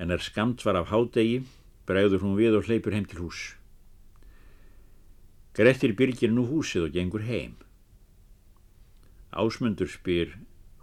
en 0.00 0.10
er 0.10 0.22
skamt 0.22 0.64
var 0.64 0.78
af 0.80 0.88
hádegi, 0.88 1.42
bregður 1.86 2.22
hún 2.24 2.38
við 2.38 2.56
og 2.56 2.68
hleypur 2.68 2.94
heim 2.94 3.04
til 3.10 3.20
hús. 3.26 3.40
Grettir 5.52 5.92
byrgir 5.98 6.32
nú 6.32 6.46
húsið 6.48 6.86
og 6.86 6.94
gengur 6.94 7.26
heim. 7.26 7.58
Ásmundur 9.34 9.90
spyr 9.90 10.38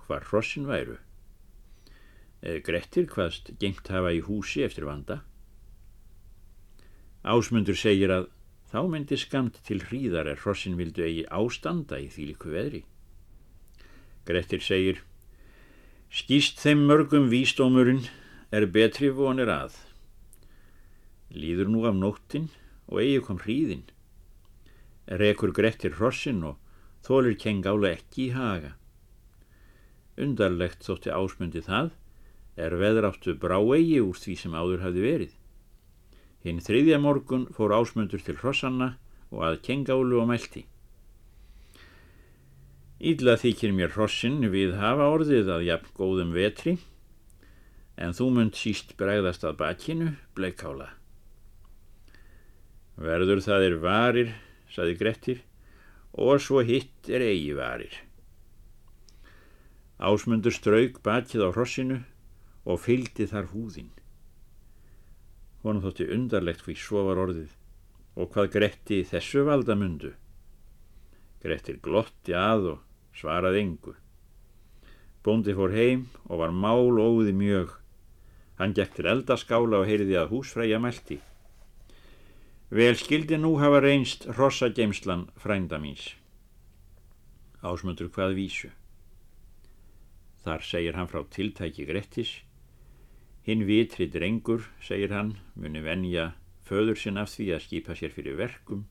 hvar 0.05 0.27
hrossin 0.29 0.67
væru. 0.67 0.99
Grettir 2.43 3.07
hvaðst 3.09 3.55
gengt 3.59 3.89
hafa 3.89 4.13
í 4.13 4.21
húsi 4.21 4.61
eftir 4.67 4.85
vanda. 4.85 5.23
Ásmundur 7.25 7.79
segir 7.79 8.13
að 8.13 8.29
þá 8.67 8.79
myndi 8.91 9.17
skamt 9.19 9.59
til 9.67 9.79
hríðar 9.87 10.27
er 10.27 10.41
hrossin 10.43 10.77
vildu 10.79 11.05
eigi 11.05 11.25
ástanda 11.31 11.99
í 12.03 12.09
þýliku 12.11 12.51
veðri. 12.51 12.83
Grettir 14.27 14.63
segir 14.63 15.03
Skýst 16.07 16.59
þeim 16.63 16.85
mörgum 16.87 17.27
vístómurinn 17.31 18.05
er 18.51 18.65
betri 18.71 19.09
vonir 19.11 19.49
að. 19.51 19.75
Líður 21.31 21.71
nú 21.71 21.83
af 21.87 21.95
nóttin 21.95 22.47
og 22.87 23.01
eigi 23.03 23.23
kom 23.23 23.39
hríðin. 23.43 23.83
Rekur 25.07 25.51
Grettir 25.55 25.95
hrossin 25.99 26.43
og 26.47 26.55
þólir 27.07 27.35
kengála 27.39 27.93
ekki 27.95 28.29
í 28.29 28.35
haga. 28.35 28.75
Undarlegt 30.19 30.87
þótti 30.87 31.11
ásmundi 31.13 31.63
það 31.63 31.91
er 32.57 32.75
veðráttu 32.81 33.35
brá 33.39 33.59
eigi 33.59 33.99
úr 34.03 34.17
því 34.17 34.39
sem 34.39 34.55
áður 34.55 34.87
hafði 34.87 35.03
verið. 35.03 35.35
Hinn 36.47 36.61
þriðja 36.63 36.97
morgun 37.03 37.41
fór 37.51 37.73
ásmundur 37.75 38.21
til 38.23 38.37
hrossanna 38.39 38.93
og 39.35 39.41
að 39.43 39.57
kengálu 39.65 40.21
og 40.21 40.29
mælti. 40.29 40.61
Ídla 43.03 43.33
þykir 43.41 43.73
mér 43.75 43.91
hrossin 43.91 44.39
við 44.53 44.77
hafa 44.79 45.09
orðið 45.11 45.51
að 45.57 45.65
jafn 45.67 45.91
góðum 45.97 46.31
vetri 46.37 46.77
en 47.99 48.15
þú 48.15 48.29
munt 48.37 48.55
síst 48.55 48.95
bregðast 48.95 49.43
að 49.43 49.59
bakinu 49.59 50.13
bleikála. 50.39 50.87
Verður 52.95 53.43
það 53.43 53.67
er 53.67 53.77
varir, 53.83 54.33
saði 54.71 54.95
Grettir, 55.03 55.43
og 56.15 56.39
svo 56.41 56.63
hitt 56.63 57.11
er 57.11 57.27
eigi 57.27 57.51
varir. 57.59 57.91
Ásmundur 59.99 60.55
strauk 60.55 61.03
bakið 61.03 61.43
á 61.43 61.49
hrossinu 61.51 61.99
og 62.63 62.79
fyldi 62.87 63.27
þar 63.27 63.51
húðin. 63.51 63.96
Honum 65.63 65.83
þótti 65.83 66.09
undarlegt 66.13 66.63
fyrir 66.65 66.81
svo 66.81 67.05
var 67.09 67.21
orðið 67.25 67.55
og 68.17 68.31
hvað 68.33 68.51
Gretti 68.55 69.03
þessu 69.05 69.43
valdamundu. 69.45 70.11
Grettir 71.43 71.77
glotti 71.85 72.33
að 72.33 72.71
og 72.73 73.17
svaraði 73.17 73.61
engu. 73.61 73.93
Bóndi 75.25 75.53
fór 75.57 75.73
heim 75.75 76.07
og 76.25 76.41
var 76.41 76.53
mál 76.53 76.97
óði 76.97 77.33
mjög. 77.35 77.75
Hann 78.57 78.73
gekk 78.77 78.97
til 78.97 79.09
eldaskála 79.11 79.83
og 79.83 79.89
heyrði 79.89 80.17
að 80.17 80.31
húsfræja 80.33 80.79
meldi. 80.81 81.19
Vel 82.73 82.97
skildi 82.99 83.37
nú 83.39 83.53
hafa 83.61 83.79
reynst 83.83 84.25
rossa 84.37 84.71
geimslan 84.73 85.27
frænda 85.39 85.77
míns. 85.79 86.15
Ásmundur 87.61 88.09
hvað 88.09 88.35
vísu. 88.37 88.71
Þar 90.43 90.65
segir 90.65 90.97
hann 90.97 91.09
frá 91.11 91.21
tiltæki 91.31 91.85
Grettis. 91.85 92.33
Hinn 93.47 93.63
vitri 93.63 94.09
drengur, 94.11 94.65
segir 94.83 95.13
hann, 95.15 95.37
muni 95.55 95.79
venja 95.79 96.33
föður 96.67 96.99
sinn 96.99 97.19
af 97.21 97.31
því 97.31 97.45
að 97.55 97.63
skipa 97.63 97.95
sér 97.95 98.11
fyrir 98.11 98.35
verkum. 98.35 98.81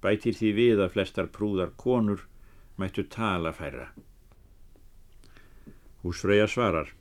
Bætir 0.00 0.36
því 0.38 0.52
við 0.56 0.80
að 0.80 0.94
flestar 0.94 1.28
prúðar 1.34 1.74
konur 1.76 2.24
mættu 2.80 3.04
tala 3.12 3.52
færra. 3.52 3.90
Húsfröya 6.00 6.46
svarar. 6.48 6.94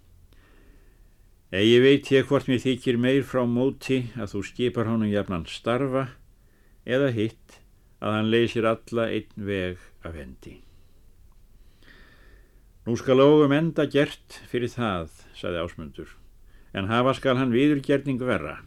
Egi 1.56 1.80
veit 1.80 2.12
ég 2.12 2.28
hvort 2.28 2.50
mér 2.52 2.60
þykir 2.60 3.00
meir 3.00 3.24
frá 3.24 3.46
móti 3.48 4.02
að 4.20 4.34
þú 4.34 4.44
skipar 4.50 4.90
honum 4.92 5.14
jafnan 5.14 5.48
starfa 5.48 6.10
eða 6.84 7.14
hitt 7.16 7.62
að 8.04 8.18
hann 8.18 8.32
leysir 8.34 8.68
alla 8.68 9.08
einn 9.08 9.48
veg 9.48 9.80
af 10.04 10.18
hendi. 10.20 10.58
Nú 12.84 12.96
skal 13.00 13.24
ógum 13.24 13.56
enda 13.56 13.88
gert 13.88 14.42
fyrir 14.52 14.72
það, 14.72 15.14
saði 15.36 15.64
ásmundur, 15.64 16.12
en 16.78 16.90
hafa 16.92 17.16
skal 17.18 17.40
hann 17.40 17.54
viðurgerning 17.56 18.20
verra. 18.22 18.60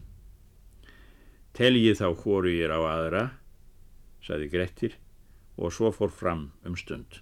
Teljið 1.54 2.00
þá 2.00 2.08
hóru 2.24 2.50
ég 2.50 2.72
á 2.74 2.80
aðra, 2.82 3.22
saði 4.26 4.48
Grettir 4.50 4.96
og 5.56 5.74
svo 5.74 5.92
fór 5.94 6.10
fram 6.10 6.48
um 6.66 6.74
stund. 6.78 7.20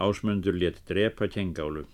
Ásmundur 0.00 0.56
létt 0.56 0.82
drepa 0.88 1.28
kengálu. 1.28 1.84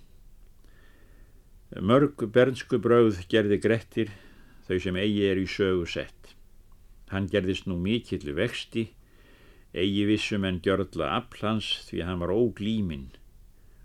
Mörg 1.81 2.27
bernsku 2.35 2.79
brauð 2.83 3.23
gerði 3.33 3.59
Grettir 3.63 4.11
þau 4.69 4.79
sem 4.79 4.99
eigi 5.03 5.23
er 5.27 5.41
í 5.41 5.47
sögu 5.49 5.87
sett. 5.89 6.35
Hann 7.11 7.31
gerðist 7.33 7.67
nú 7.67 7.79
mikillu 7.81 8.35
vexti, 8.37 8.91
eigi 9.75 10.05
vissum 10.09 10.45
en 10.49 10.61
gjörðla 10.65 11.11
aflans 11.19 11.75
því 11.89 12.05
hann 12.07 12.23
var 12.23 12.35
óglíminn. 12.35 13.09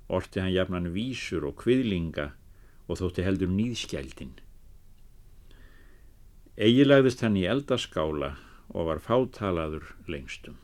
Orti 0.08 0.44
hann 0.44 0.54
jafnan 0.54 0.92
vísur 0.94 1.48
og 1.48 1.58
kviðlinga 1.64 2.34
og 2.88 3.02
þótti 3.02 3.26
heldur 3.28 3.52
nýðskjældin. 3.52 4.38
Egi 6.58 6.88
lagðist 6.88 7.22
hann 7.22 7.38
í 7.38 7.46
eldaskála 7.46 8.32
og 8.74 8.88
var 8.90 9.04
fátalaður 9.04 9.92
lengstum. 10.10 10.58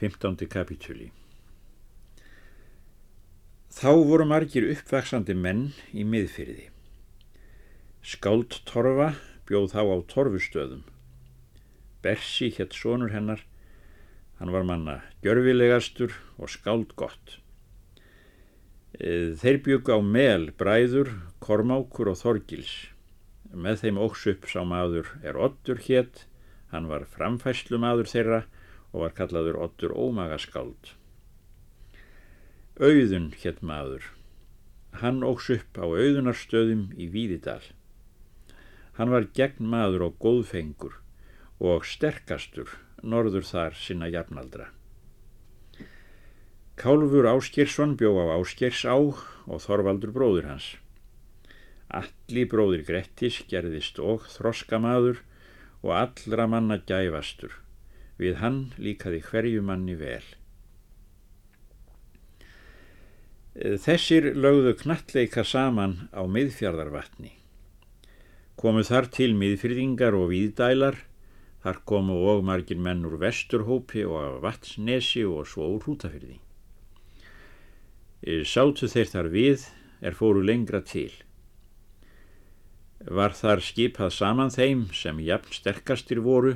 15. 0.00 0.48
kapitúli 0.50 1.10
Þá 3.74 3.90
voru 4.06 4.24
margir 4.30 4.66
uppvaksandi 4.70 5.34
menn 5.34 5.68
í 5.90 6.06
miðfyrði. 6.06 6.68
Skáld 8.04 8.58
Torfa 8.68 9.14
bjóð 9.48 9.70
þá 9.72 9.80
á 9.82 9.96
Torfustöðum. 10.12 10.82
Bersi 12.04 12.50
hétt 12.54 12.76
sonur 12.76 13.14
hennar, 13.14 13.42
hann 14.38 14.52
var 14.54 14.66
manna 14.68 15.00
gjörfilegastur 15.24 16.14
og 16.38 16.52
skáld 16.52 16.94
gott. 17.00 17.38
E, 18.94 19.34
þeir 19.34 19.60
bjöku 19.66 19.94
á 19.94 20.00
mel 20.00 20.50
bræður, 20.58 21.10
kormákur 21.42 22.12
og 22.12 22.18
þorgils. 22.20 22.72
Með 23.50 23.80
þeim 23.82 24.00
óks 24.02 24.26
upp 24.30 24.46
sá 24.50 24.60
maður 24.66 25.10
er 25.22 25.38
Ottur 25.38 25.80
hétt, 25.86 26.26
hann 26.70 26.86
var 26.90 27.06
framfæslu 27.10 27.78
maður 27.82 28.10
þeirra 28.10 28.42
og 28.92 29.06
var 29.06 29.16
kallaður 29.18 29.58
Ottur 29.66 29.94
ómagaskáld. 29.94 30.94
Auðun 32.78 33.32
hétt 33.42 33.62
maður. 33.62 34.06
Hann 35.02 35.22
óks 35.26 35.50
upp 35.50 35.78
á 35.78 35.86
auðunarstöðum 35.86 36.88
í 36.94 37.08
Víðidal. 37.10 37.62
Hann 38.94 39.10
var 39.10 39.26
gegn 39.34 39.66
maður 39.70 40.08
og 40.08 40.18
góðfengur 40.22 41.00
og 41.58 41.86
sterkastur 41.86 42.70
norður 43.02 43.46
þar 43.46 43.74
sinna 43.78 44.06
jafnaldra. 44.10 44.70
Kálfur 46.74 47.28
Áskeirsson 47.30 47.94
bjó 47.96 48.16
á 48.18 48.34
Áskeirs 48.34 48.82
á 48.82 48.98
og 48.98 49.60
Þorvaldur 49.62 50.10
bróður 50.10 50.48
hans. 50.50 50.72
Alli 51.86 52.42
bróður 52.50 52.82
Grettis 52.88 53.42
gerðist 53.50 54.00
og 54.02 54.26
þroskamaður 54.32 55.20
og 55.84 55.92
allra 55.94 56.48
manna 56.50 56.80
gæfastur. 56.82 57.52
Við 58.18 58.40
hann 58.42 58.58
líkaði 58.78 59.20
hverju 59.28 59.62
manni 59.62 59.94
vel. 60.00 60.24
Þessir 63.54 64.32
lögðu 64.34 64.74
knattleika 64.80 65.44
saman 65.46 66.08
á 66.10 66.26
miðfjardarvatni. 66.26 67.36
Komu 68.58 68.82
þar 68.86 69.06
til 69.14 69.30
miðfyrðingar 69.38 70.16
og 70.18 70.32
víðdælar, 70.32 70.98
þar 71.62 71.78
komu 71.86 72.18
og 72.32 72.42
margir 72.46 72.82
menn 72.82 73.06
úr 73.06 73.14
vesturhópi 73.22 74.02
og 74.08 74.18
af 74.24 74.40
vatsnesi 74.42 75.22
og 75.22 75.46
svo 75.46 75.70
úr 75.76 75.86
hútafyrði. 75.86 76.40
Sátu 78.24 78.88
þeir 78.88 79.10
þar 79.10 79.26
við 79.32 79.64
er 80.00 80.16
fóru 80.16 80.40
lengra 80.40 80.80
til. 80.80 81.10
Var 83.04 83.34
þar 83.36 83.60
skipað 83.60 84.14
saman 84.16 84.52
þeim 84.52 84.86
sem 84.96 85.18
jafn 85.20 85.52
sterkastir 85.52 86.22
voru 86.24 86.54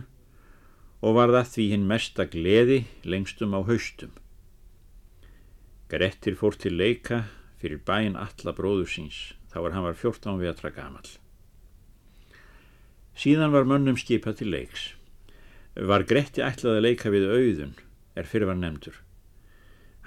og 1.05 1.19
var 1.19 1.33
það 1.35 1.51
því 1.55 1.67
hinn 1.73 1.89
mesta 1.91 2.25
gleði 2.25 2.79
lengstum 3.05 3.53
á 3.53 3.61
haustum. 3.69 4.15
Grettir 5.93 6.39
fór 6.41 6.57
til 6.57 6.73
leika 6.77 7.27
fyrir 7.61 7.83
bæin 7.85 8.17
alla 8.17 8.55
bróður 8.57 8.89
síns, 8.89 9.19
þá 9.53 9.59
var 9.65 9.77
hann 9.77 9.87
var 9.87 9.99
14 9.99 10.41
vetra 10.41 10.73
gamal. 10.73 11.05
Síðan 13.19 13.53
var 13.53 13.69
mönnum 13.69 13.99
skipað 13.99 14.41
til 14.41 14.53
leiks. 14.55 14.93
Var 15.75 16.07
Gretti 16.09 16.43
ætlað 16.45 16.79
að 16.79 16.85
leika 16.87 17.13
við 17.13 17.29
auðun, 17.29 17.77
er 18.17 18.29
fyrir 18.31 18.49
var 18.49 18.59
nefndur. 18.59 18.97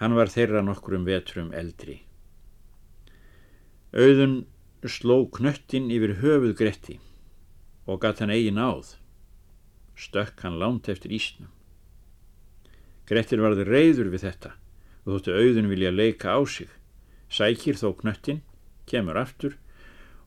Hann 0.02 0.16
var 0.18 0.32
þeirra 0.34 0.64
nokkurum 0.66 1.04
vetrum 1.06 1.52
eldri. 1.54 2.00
Auðun 3.94 4.48
sló 4.90 5.28
knöttin 5.30 5.92
yfir 5.94 6.16
höfuð 6.24 6.56
Gretti 6.58 6.96
og 7.86 8.00
gatt 8.02 8.24
hann 8.24 8.34
eigin 8.34 8.58
áð. 8.58 8.96
Stökk 9.94 10.42
hann 10.42 10.58
lánt 10.58 10.90
eftir 10.90 11.14
ísnum. 11.14 11.52
Grettir 13.06 13.44
varði 13.46 13.68
reyður 13.68 14.10
við 14.10 14.26
þetta 14.26 14.56
og 15.04 15.14
þóttu 15.14 15.38
auðun 15.38 15.70
vilja 15.70 15.94
leika 15.94 16.34
á 16.34 16.42
sig. 16.50 16.72
Sækir 17.30 17.78
þó 17.78 17.92
knöttin, 18.02 18.42
kemur 18.90 19.22
aftur 19.22 19.60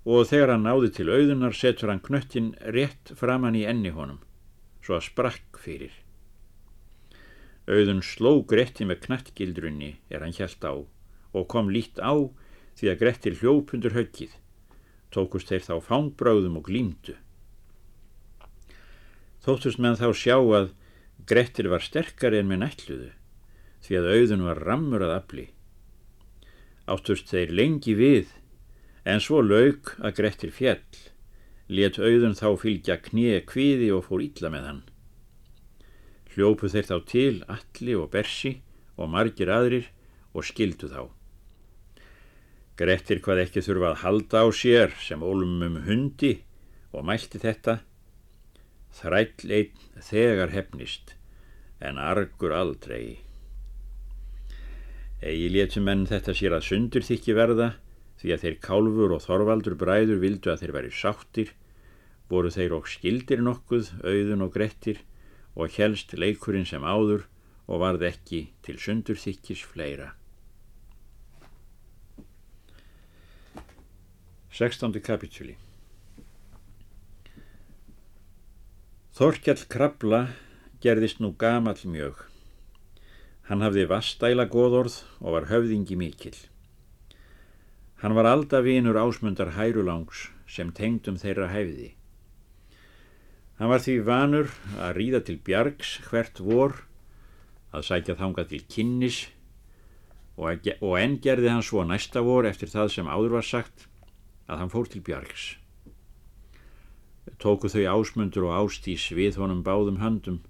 og 0.05 0.29
þegar 0.31 0.55
hann 0.55 0.69
náði 0.69 0.93
til 0.95 1.09
auðunar 1.11 1.57
setur 1.57 1.91
hann 1.91 2.05
knöttin 2.05 2.55
rétt 2.77 3.11
framann 3.19 3.59
í 3.59 3.67
enni 3.67 3.91
honum, 3.91 4.23
svo 4.87 5.01
að 5.01 5.09
sprakk 5.11 5.59
fyrir. 5.59 6.04
Auðun 7.65 8.03
sló 8.05 8.43
Gretti 8.45 8.85
með 8.85 9.07
knattgildrunni 9.07 9.95
er 10.13 10.25
hann 10.25 10.37
hjælt 10.37 10.65
á 10.69 10.75
og 11.35 11.49
kom 11.51 11.71
lít 11.73 11.97
á 11.97 12.13
því 12.79 12.91
að 12.91 13.01
Grettir 13.01 13.39
hljópundur 13.41 13.97
höggið. 13.97 14.33
Tókust 15.15 15.51
þeir 15.51 15.65
þá 15.65 15.75
fángbráðum 15.89 16.59
og 16.61 16.69
glýmdu. 16.69 17.17
Þóttust 19.45 19.81
menn 19.81 19.99
þá 19.99 20.09
sjá 20.17 20.37
að 20.39 20.73
Grettir 21.29 21.71
var 21.73 21.85
sterkari 21.85 22.41
en 22.43 22.51
með 22.51 22.65
nætluðu 22.65 23.11
því 23.85 23.99
að 23.99 24.09
auðun 24.15 24.47
var 24.47 24.63
rammur 24.65 25.05
að 25.05 25.15
afli. 25.19 25.45
Áttust 26.89 27.29
þeir 27.29 27.53
lengi 27.53 27.95
við, 27.97 28.31
en 29.05 29.21
svo 29.21 29.43
lauk 29.45 29.93
að 30.01 30.17
Grettir 30.21 30.53
fjell, 30.53 30.81
let 31.69 32.01
auðun 32.01 32.37
þá 32.37 32.49
fylgja 32.61 32.97
knie 33.05 33.43
kviði 33.45 33.91
og 33.93 34.07
fór 34.09 34.25
illa 34.25 34.53
með 34.53 34.69
hann. 34.69 34.83
Hljópu 36.35 36.71
þeir 36.71 36.89
þá 36.89 36.97
til 37.07 37.35
alli 37.47 37.95
og 37.95 38.09
bersi 38.11 38.57
og 38.99 39.11
margir 39.11 39.53
aðrir 39.55 39.91
og 40.35 40.47
skildu 40.47 40.91
þá. 40.91 41.07
Grettir 42.75 43.21
hvað 43.23 43.45
ekki 43.45 43.63
þurfa 43.63 43.93
að 43.93 44.01
halda 44.03 44.43
á 44.43 44.47
sér 44.51 44.95
sem 44.99 45.23
ólumum 45.23 45.79
hundi 45.87 46.41
og 46.91 47.07
mælti 47.07 47.39
þetta. 47.43 47.79
Þræll 48.95 49.53
einn 49.55 50.03
þegar 50.03 50.51
hefnist 50.55 51.15
en 51.79 52.01
argur 52.03 52.55
aldrei. 52.55 53.21
Egi 55.23 55.49
létum 55.55 55.87
menn 55.87 56.07
þetta 56.11 56.35
sér 56.37 56.59
að 56.59 56.67
sundur 56.67 57.07
þykki 57.07 57.35
verða 57.39 57.75
því 58.21 58.35
að 58.35 58.43
þeir 58.43 58.57
kálfur 58.65 59.15
og 59.15 59.23
þorvaldur 59.23 59.77
bræður 59.79 60.23
vildu 60.23 60.51
að 60.51 60.65
þeir 60.65 60.75
væri 60.79 60.93
sáttir 60.95 61.55
voru 62.31 62.51
þeir 62.51 62.75
og 62.79 62.89
skildir 62.89 63.43
nokkuð, 63.45 63.91
auðun 64.03 64.47
og 64.47 64.55
grettir 64.55 65.03
og 65.55 65.71
helst 65.79 66.15
leikurinn 66.19 66.67
sem 66.67 66.83
áður 66.83 67.27
og 67.67 67.81
varð 67.81 68.05
ekki 68.11 68.47
til 68.67 68.79
sundurþykkis 68.81 69.63
fleira. 69.73 70.13
16. 74.55 75.01
kapitúli 75.03 75.57
Þorkjall 79.15 79.65
Krabla 79.71 80.21
gerðist 80.83 81.19
nú 81.23 81.33
gamal 81.39 81.79
mjög. 81.87 82.21
Hann 83.49 83.63
hafði 83.63 83.89
vastæla 83.91 84.47
góðorð 84.51 85.01
og 85.21 85.37
var 85.37 85.49
höfðingi 85.51 85.99
mikil. 85.99 86.37
Hann 88.03 88.15
var 88.19 88.31
aldavinur 88.31 88.99
ásmundar 89.01 89.55
hærulangs 89.57 90.29
sem 90.47 90.71
tengdum 90.71 91.19
þeirra 91.19 91.51
hæfði. 91.51 91.95
Hann 93.59 93.71
var 93.71 93.83
því 93.85 93.95
vanur 94.07 94.51
að 94.83 94.97
ríða 94.99 95.21
til 95.27 95.37
bjargs 95.47 95.97
hvert 96.09 96.41
vor, 96.43 96.81
að 97.75 97.87
sækja 97.87 98.17
þanga 98.19 98.45
til 98.51 98.63
kynnis 98.71 99.21
og, 100.35 100.67
og 100.81 100.95
enn 100.99 101.19
gerði 101.23 101.53
hann 101.53 101.63
svo 101.67 101.85
næsta 101.87 102.23
vor 102.27 102.49
eftir 102.49 102.71
það 102.71 102.91
sem 102.95 103.11
áður 103.11 103.37
var 103.39 103.47
sagt 103.47 103.87
að 104.51 104.61
hann 104.63 104.73
fór 104.73 104.91
til 104.91 105.03
bjargs. 105.07 105.47
Tóku 107.41 107.71
þau 107.71 107.85
ásmundur 107.95 108.49
og 108.51 108.59
ástís 108.59 109.07
við 109.15 109.39
honum 109.41 109.63
báðum 109.65 110.03
höndum, 110.03 110.43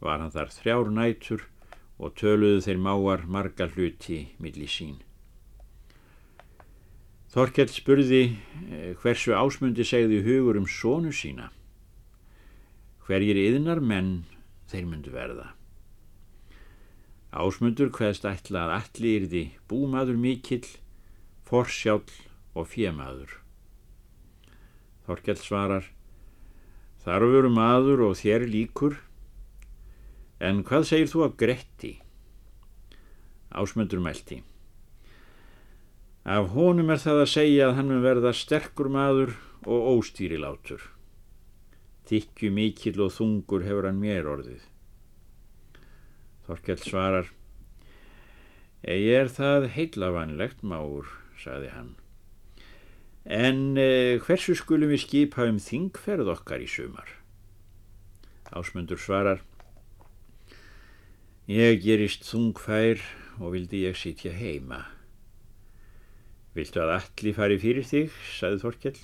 var 0.00 0.20
hann 0.20 0.32
þar 0.32 0.52
þrjár 0.54 0.92
nætur 0.92 1.48
og 1.96 2.14
töluðu 2.20 2.62
þeir 2.68 2.80
máar 2.84 3.24
marga 3.26 3.68
hluti 3.72 4.20
milli 4.38 4.68
sín. 4.68 5.00
Þorkell 7.32 7.68
spurði 7.72 8.22
eh, 8.32 8.92
hversu 9.00 9.34
ásmundi 9.36 9.84
segði 9.84 10.22
hugur 10.24 10.60
um 10.60 10.68
sónu 10.68 11.12
sína. 11.12 11.50
Hverjir 13.06 13.38
yðnar 13.38 13.78
menn 13.78 14.24
þeir 14.66 14.86
myndu 14.90 15.12
verða. 15.14 15.52
Ásmundur 17.30 17.92
hvaðst 17.94 18.24
ætla 18.26 18.64
að 18.64 18.72
allir 18.76 19.20
yrði 19.20 19.42
búmaður 19.70 20.18
mikill, 20.18 20.64
forsjálf 21.46 22.16
og 22.56 22.66
fjemaður. 22.72 23.36
Þorkell 25.06 25.38
svarar, 25.38 25.86
þar 27.04 27.28
veru 27.30 27.52
maður 27.54 28.02
og 28.08 28.16
þér 28.18 28.48
líkur, 28.50 28.98
en 30.42 30.64
hvað 30.66 30.88
segir 30.90 31.12
þú 31.12 31.28
af 31.28 31.38
Gretti? 31.38 31.92
Ásmundur 33.54 34.02
meldi. 34.02 34.40
Af 36.26 36.50
honum 36.56 36.90
er 36.90 36.98
það 36.98 37.22
að 37.22 37.32
segja 37.36 37.70
að 37.70 37.78
hann 37.78 37.96
verða 38.02 38.34
sterkur 38.34 38.90
maður 38.90 39.36
og 39.62 39.90
óstýrilátur. 39.94 40.95
Tikkju 42.06 42.52
mikill 42.54 43.00
og 43.02 43.12
þungur 43.16 43.64
hefur 43.66 43.88
hann 43.88 43.98
mér 44.02 44.28
orðið. 44.30 44.62
Þorkell 46.46 46.82
svarar, 46.82 47.32
Ég 48.86 49.16
er 49.18 49.30
það 49.32 49.64
heilavanlegt 49.74 50.60
máur, 50.62 51.08
saði 51.42 51.72
hann. 51.74 51.94
En 53.26 53.74
eh, 53.82 54.22
hversu 54.22 54.54
skulum 54.54 54.92
við 54.92 55.02
skipa 55.02 55.48
um 55.50 55.58
þingferð 55.58 56.30
okkar 56.36 56.62
í 56.62 56.68
sumar? 56.70 57.08
Ásmundur 58.54 59.00
svarar, 59.02 59.42
Ég 61.46 61.82
gerist 61.82 62.24
þungfær 62.26 63.02
og 63.38 63.52
vildi 63.54 63.84
ég 63.84 63.98
sitja 63.98 64.32
heima. 64.34 64.80
Viltu 66.56 66.80
að 66.82 66.94
allir 66.96 67.36
fari 67.36 67.58
fyrir 67.62 67.86
þig, 67.86 68.14
saði 68.34 68.58
Þorkell. 68.64 68.98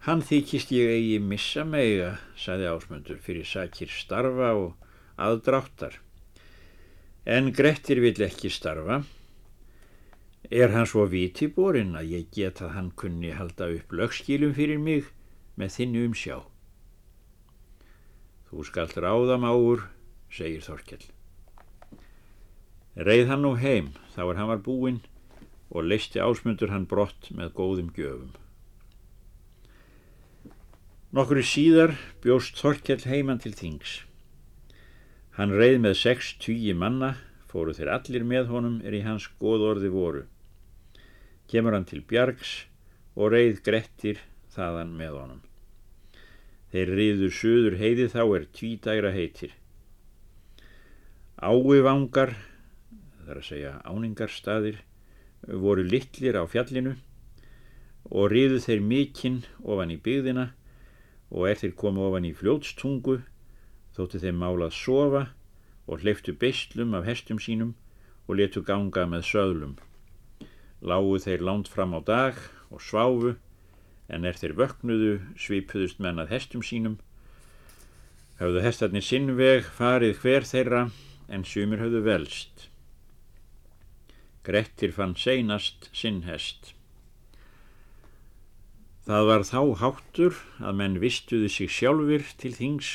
Hann 0.00 0.22
þykist 0.24 0.70
ég 0.72 0.90
eigi 0.94 1.16
missa 1.20 1.60
meiga, 1.68 2.14
saði 2.32 2.70
Ásmundur, 2.70 3.18
fyrir 3.20 3.44
sakir 3.44 3.90
starfa 3.92 4.54
og 4.56 4.86
aðdráttar. 5.20 5.98
En 7.28 7.50
Grettir 7.52 8.00
vill 8.00 8.16
ekki 8.24 8.48
starfa. 8.48 9.02
Er 10.48 10.72
hann 10.72 10.88
svo 10.88 11.04
vitiborinn 11.04 11.92
að 12.00 12.14
ég 12.14 12.32
get 12.32 12.64
að 12.64 12.72
hann 12.78 12.90
kunni 12.96 13.34
halda 13.36 13.68
upp 13.76 13.92
lögskílum 13.92 14.56
fyrir 14.56 14.80
mig 14.80 15.12
með 15.60 15.76
þinnu 15.76 16.08
um 16.08 16.16
sjá? 16.16 16.40
Þú 18.48 18.64
skalt 18.72 18.96
ráðam 18.96 19.44
áur, 19.44 19.84
segir 20.32 20.64
Þorkell. 20.64 21.04
Reið 22.96 23.28
hann 23.28 23.44
nú 23.44 23.52
heim 23.60 23.92
þá 24.16 24.22
er 24.30 24.38
hann 24.40 24.54
var 24.56 24.64
búinn 24.64 25.02
og 25.68 25.84
leisti 25.84 26.24
ásmundur 26.24 26.72
hann 26.72 26.88
brott 26.88 27.28
með 27.36 27.52
góðum 27.60 27.92
gjöfum. 27.92 28.32
Nokkru 31.10 31.42
síðar 31.42 31.96
bjóst 32.22 32.60
Þorkell 32.62 33.02
heimann 33.10 33.40
til 33.42 33.50
þings. 33.58 34.04
Hann 35.34 35.50
reið 35.58 35.80
með 35.82 35.94
sex 35.98 36.28
tugi 36.38 36.70
manna, 36.70 37.16
fóru 37.50 37.72
þeir 37.74 37.88
allir 37.96 38.22
með 38.22 38.52
honum 38.52 38.76
er 38.86 38.94
í 38.94 39.00
hans 39.02 39.26
góðorði 39.42 39.90
voru. 39.90 40.20
Kemur 41.50 41.74
hann 41.74 41.88
til 41.90 42.04
bjargs 42.06 42.52
og 43.18 43.32
reið 43.34 43.58
grettir 43.66 44.20
þaðan 44.54 44.92
með 45.00 45.16
honum. 45.18 45.40
Þeir 46.70 46.94
riður 47.00 47.34
söður 47.40 47.78
heiði 47.82 48.06
þá 48.14 48.22
er 48.22 48.46
tvítægra 48.60 49.12
heitir. 49.16 49.58
Ái 51.42 51.82
vangar, 51.82 52.36
þar 53.26 53.42
að 53.42 53.48
segja 53.48 53.74
áningarstaðir, 53.82 54.78
voru 55.42 55.82
litlir 55.90 56.38
á 56.38 56.46
fjallinu 56.46 56.94
og 58.06 58.30
riðu 58.30 58.62
þeir 58.62 58.88
mikinn 58.94 59.42
ofan 59.66 59.90
í 59.90 59.98
byggðina 59.98 60.52
og 61.30 61.46
er 61.48 61.60
þeir 61.60 61.76
komu 61.78 62.08
ofan 62.08 62.26
í 62.26 62.32
fljótstungu 62.34 63.20
þóttu 63.96 64.20
þeim 64.22 64.40
málað 64.42 64.74
sofa 64.74 65.22
og 65.90 66.02
hleyftu 66.02 66.34
beistlum 66.38 66.94
af 66.98 67.06
hestum 67.06 67.38
sínum 67.42 67.74
og 68.26 68.38
letu 68.38 68.62
ganga 68.62 69.06
með 69.10 69.26
söðlum. 69.30 69.76
Lágu 70.80 71.18
þeir 71.22 71.44
lánt 71.46 71.70
fram 71.70 71.94
á 71.98 72.00
dag 72.00 72.38
og 72.70 72.82
sváfu 72.82 73.34
en 74.10 74.26
er 74.26 74.38
þeir 74.38 74.56
vöknuðu 74.58 75.12
svipuðust 75.38 76.00
menn 76.02 76.18
að 76.22 76.34
hestum 76.34 76.64
sínum. 76.66 76.98
Hafðu 78.40 78.64
hestarnir 78.64 79.04
sinnveg 79.04 79.66
farið 79.76 80.18
hver 80.22 80.46
þeirra 80.48 80.82
en 81.30 81.46
sumir 81.46 81.82
hafðu 81.82 82.02
velst. 82.06 82.68
Grettir 84.46 84.94
fann 84.96 85.14
seinast 85.20 85.90
sinn 85.94 86.22
hest. 86.26 86.72
Það 89.10 89.24
var 89.26 89.42
þá 89.42 89.62
háttur 89.80 90.36
að 90.62 90.76
menn 90.78 91.00
vistuðu 91.02 91.48
sig 91.50 91.70
sjálfur 91.74 92.22
til 92.38 92.52
þings 92.54 92.90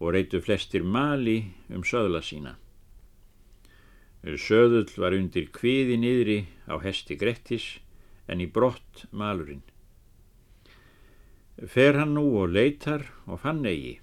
og 0.00 0.14
reytu 0.14 0.40
flestir 0.40 0.86
mali 0.88 1.50
um 1.68 1.84
söðla 1.84 2.22
sína. 2.24 2.54
Söðull 4.24 4.88
var 4.96 5.18
undir 5.18 5.50
kviði 5.52 6.00
niðri 6.00 6.38
á 6.64 6.80
hesti 6.80 7.18
Grettis 7.20 7.68
en 8.24 8.40
í 8.40 8.48
brott 8.48 9.04
malurinn. 9.12 9.60
Fer 11.60 12.00
hann 12.00 12.16
nú 12.16 12.24
og 12.40 12.56
leitar 12.56 13.10
og 13.28 13.44
fann 13.44 13.60
eigi. 13.68 13.98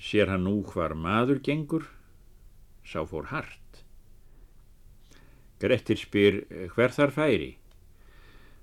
Sér 0.00 0.32
hann 0.32 0.48
nú 0.48 0.62
hvar 0.64 0.96
maður 0.96 1.44
gengur, 1.44 1.90
sá 2.88 3.04
fór 3.04 3.28
hart. 3.36 3.84
Grettir 5.60 6.00
spyr 6.00 6.46
hver 6.72 6.96
þar 6.96 7.20
færi. 7.20 7.58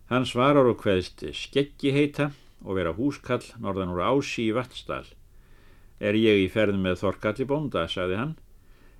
Hann 0.09 0.25
svarar 0.25 0.65
og 0.65 0.79
hveðst 0.81 1.21
skeggi 1.37 1.91
heita 1.93 2.31
og 2.65 2.79
vera 2.79 2.95
húskall 2.97 3.43
norðan 3.61 3.91
úr 3.93 4.01
ási 4.01 4.47
í 4.47 4.53
vatnsdal. 4.57 5.03
Er 6.01 6.17
ég 6.17 6.39
í 6.41 6.47
ferð 6.49 6.79
með 6.81 7.03
Þorkalli 7.03 7.45
bónda, 7.45 7.83
sagði 7.85 8.17
hann, 8.17 8.31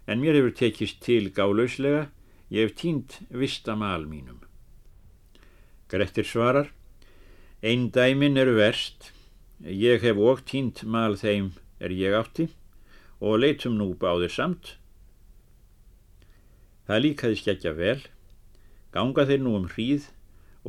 en 0.06 0.22
mér 0.22 0.38
hefur 0.38 0.54
tekist 0.60 1.00
til 1.02 1.32
gálauslega, 1.34 2.12
ég 2.54 2.68
hef 2.70 2.76
tínt 2.78 3.18
vistamal 3.34 4.06
mínum. 4.06 4.44
Grettir 5.90 6.30
svarar, 6.30 6.70
einn 7.66 7.90
dæmin 7.90 8.38
eru 8.38 8.54
verst, 8.60 9.10
ég 9.66 10.06
hef 10.06 10.22
óg 10.22 10.46
tínt 10.46 10.84
mal 10.86 11.18
þeim 11.18 11.56
er 11.82 11.90
ég 11.90 12.14
átti. 12.14 12.52
Og 13.20 13.42
leitum 13.42 13.74
nú 13.76 13.90
báðir 14.00 14.32
samt. 14.32 14.78
Það 16.88 17.02
líkaði 17.04 17.42
skeggja 17.42 17.74
vel, 17.76 18.00
ganga 18.94 19.26
þeir 19.28 19.42
nú 19.44 19.58
um 19.58 19.66
hríð 19.74 20.06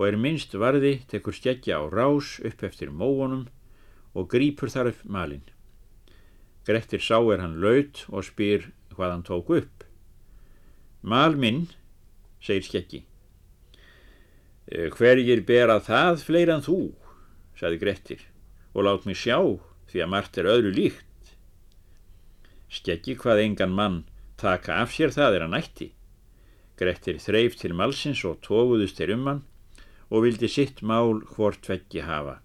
og 0.00 0.06
er 0.08 0.16
minnst 0.16 0.54
varði 0.56 0.94
tekur 1.12 1.36
skeggja 1.36 1.76
á 1.76 1.84
rás 1.92 2.38
upp 2.40 2.62
eftir 2.64 2.88
móunum 2.88 3.42
og 4.16 4.30
grýpur 4.32 4.72
þar 4.72 4.88
upp 4.94 5.02
malin. 5.04 5.42
Grettir 6.64 7.04
sá 7.04 7.18
er 7.20 7.42
hann 7.44 7.58
laut 7.60 8.06
og 8.08 8.24
spyr 8.24 8.70
hvað 8.94 9.12
hann 9.12 9.26
tók 9.28 9.52
upp. 9.58 9.84
Mal 11.04 11.36
minn, 11.36 11.66
segir 12.40 12.64
skeggi. 12.64 13.02
Eh, 14.72 14.88
hverjir 14.88 15.44
bera 15.44 15.76
það 15.84 16.24
fleira 16.24 16.56
en 16.56 16.64
þú, 16.64 16.80
sagði 17.60 17.82
Grettir, 17.84 18.24
og 18.72 18.88
lát 18.88 19.04
mig 19.04 19.20
sjá 19.20 19.36
því 19.92 20.00
að 20.00 20.12
margt 20.16 20.40
er 20.40 20.48
öðru 20.48 20.72
líkt. 20.80 21.36
Skeggi 22.72 23.18
hvað 23.20 23.44
engan 23.44 23.76
mann 23.76 24.02
taka 24.40 24.80
af 24.80 24.96
sér 24.96 25.12
það 25.12 25.36
er 25.36 25.44
að 25.44 25.54
nætti. 25.58 25.92
Grettir 26.80 27.20
þreif 27.20 27.60
til 27.60 27.76
malsins 27.76 28.24
og 28.24 28.40
tóguðust 28.40 28.96
þeir 28.96 29.18
um 29.18 29.28
hann 29.28 29.46
og 30.10 30.24
vildi 30.26 30.48
sitt 30.50 30.82
mál 30.82 31.22
hvort 31.34 31.68
veggi 31.70 32.02
hafa. 32.04 32.40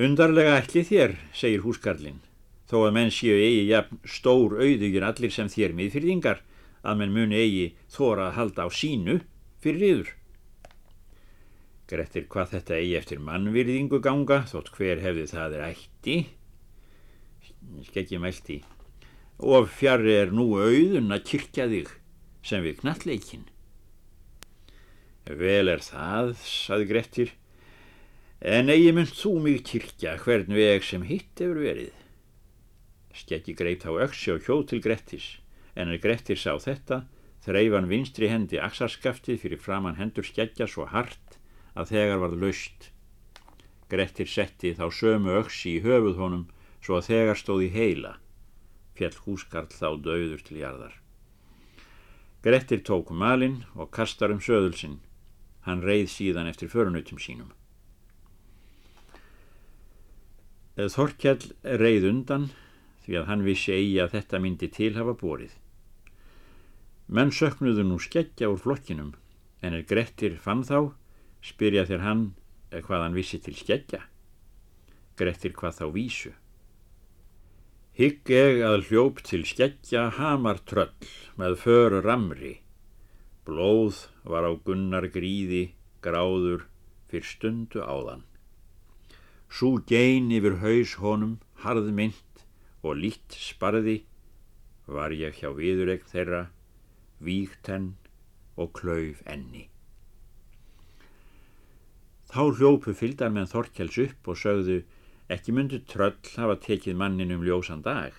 Undarlega 0.00 0.56
ætli 0.62 0.80
þér, 0.88 1.16
segir 1.36 1.64
húskarlinn, 1.64 2.22
þó 2.70 2.86
að 2.86 2.94
menn 2.96 3.10
séu 3.12 3.36
eigi 3.36 3.66
jafn 3.68 4.00
stór 4.08 4.56
auðugir 4.62 5.04
allir 5.04 5.34
sem 5.34 5.50
þér 5.52 5.74
miðfyrðingar, 5.76 6.40
að 6.80 7.02
menn 7.02 7.12
muni 7.12 7.36
eigi 7.36 7.66
þóra 7.92 8.30
að 8.30 8.36
halda 8.38 8.64
á 8.64 8.68
sínu 8.72 9.18
fyrir 9.60 9.86
yður. 9.90 10.10
Grettir 11.90 12.28
hvað 12.30 12.54
þetta 12.54 12.76
eigi 12.78 12.96
eftir 12.96 13.20
mannvirðingu 13.26 14.00
ganga, 14.00 14.44
þótt 14.48 14.70
hver 14.76 15.02
hefði 15.04 15.26
það 15.34 15.56
er 15.58 15.64
ætti, 15.68 16.18
skeggjum 17.90 18.28
ætti, 18.30 18.60
og 19.42 19.68
fjari 19.74 20.14
er 20.22 20.32
nú 20.32 20.52
auðun 20.54 21.12
að 21.12 21.26
kyrkja 21.32 21.66
þig 21.68 21.90
sem 22.46 22.64
við 22.64 22.80
knalleikin. 22.84 23.44
Vel 25.38 25.68
er 25.70 25.82
það, 25.84 26.32
saði 26.42 26.86
Grettir, 26.90 27.32
en 28.40 28.72
eigi 28.72 28.90
mynd 28.96 29.12
þú 29.14 29.32
mig 29.44 29.60
kyrkja 29.68 30.16
hvern 30.24 30.54
veg 30.56 30.82
sem 30.82 31.04
hitt 31.06 31.38
hefur 31.38 31.60
verið. 31.62 31.92
Skeggi 33.14 33.54
greip 33.54 33.84
þá 33.84 34.06
öksi 34.06 34.32
og 34.34 34.46
hjóð 34.46 34.62
til 34.70 34.80
Grettis, 34.82 35.26
en 35.78 35.92
er 35.92 36.00
Grettir 36.02 36.40
sá 36.40 36.56
þetta, 36.58 37.04
þreif 37.46 37.76
hann 37.76 37.90
vinstri 37.90 38.30
hendi 38.30 38.58
axarskaftið 38.58 39.38
fyrir 39.44 39.62
framann 39.62 40.00
hendur 40.00 40.26
skeggja 40.26 40.66
svo 40.66 40.88
hart 40.90 41.38
að 41.78 41.92
þegar 41.94 42.22
varð 42.24 42.40
laust. 42.42 42.88
Grettir 43.90 44.26
setti 44.30 44.72
þá 44.74 44.88
sömu 44.94 45.36
öksi 45.42 45.76
í 45.76 45.84
höfuð 45.84 46.18
honum 46.18 46.48
svo 46.82 46.98
að 46.98 47.12
þegar 47.12 47.38
stóð 47.38 47.66
í 47.68 47.70
heila, 47.76 48.16
fjall 48.98 49.14
húskarl 49.26 49.70
þá 49.70 49.88
döður 50.02 50.42
til 50.42 50.58
jarðar. 50.58 50.96
Grettir 52.42 52.82
tók 52.82 53.12
malinn 53.12 53.60
og 53.76 53.92
kastar 53.94 54.32
um 54.32 54.42
söðulsinn 54.42 54.98
Hann 55.66 55.82
reið 55.84 56.08
síðan 56.08 56.48
eftir 56.48 56.70
förunautum 56.72 57.20
sínum. 57.20 57.50
Þorkjall 60.80 61.50
reið 61.82 62.06
undan 62.08 62.46
því 63.04 63.16
að 63.20 63.26
hann 63.28 63.44
vissi 63.44 63.74
eigi 63.74 63.98
að 64.00 64.14
þetta 64.14 64.40
myndi 64.40 64.68
til 64.72 64.94
hafa 64.96 65.16
borið. 65.20 65.52
Menn 67.10 67.32
söknuðu 67.34 67.84
nú 67.84 67.98
skeggja 68.00 68.48
úr 68.52 68.60
flokkinum 68.62 69.12
en 69.60 69.76
er 69.76 69.84
Grettir 69.84 70.38
fann 70.40 70.62
þá 70.64 70.92
spyrja 71.44 71.84
þér 71.88 72.06
hann 72.06 72.22
hvað 72.70 73.04
hann 73.04 73.18
vissi 73.18 73.40
til 73.42 73.56
skeggja. 73.58 74.04
Grettir 75.18 75.52
hvað 75.52 75.80
þá 75.80 75.86
vísu. 75.92 76.32
Hygg 77.98 78.30
eg 78.32 78.62
að 78.64 78.86
hljóp 78.88 79.20
til 79.26 79.42
skeggja 79.44 80.06
hamar 80.16 80.62
tröll 80.64 80.94
með 81.36 81.58
föru 81.60 82.00
ramri 82.06 82.60
Blóð 83.50 84.04
var 84.22 84.46
á 84.46 84.52
gunnar 84.54 85.08
gríði 85.10 85.72
gráður 86.04 86.68
fyrr 87.10 87.26
stundu 87.26 87.82
áðan. 87.82 88.22
Sú 89.50 89.80
gein 89.90 90.30
yfir 90.30 90.60
haus 90.62 90.92
honum, 91.02 91.40
harð 91.64 91.88
mynd 91.90 92.44
og 92.86 93.00
lít 93.02 93.34
sparði 93.34 93.96
var 94.86 95.10
ég 95.10 95.34
hjá 95.40 95.50
viðureg 95.56 96.06
þeirra, 96.12 96.44
víkt 97.18 97.66
henn 97.72 97.96
og 98.54 98.70
klauf 98.78 99.24
enni. 99.26 99.66
Þá 102.30 102.42
hljópu 102.54 102.94
fyldar 102.94 103.32
menn 103.34 103.50
Þorkjáls 103.50 103.98
upp 104.04 104.30
og 104.30 104.38
sögðu 104.38 104.76
ekki 105.34 105.54
myndu 105.54 105.80
tröll 105.90 106.14
hafa 106.36 106.54
tekið 106.68 106.98
mannin 107.02 107.34
um 107.34 107.42
ljósan 107.46 107.82
dag. 107.82 108.14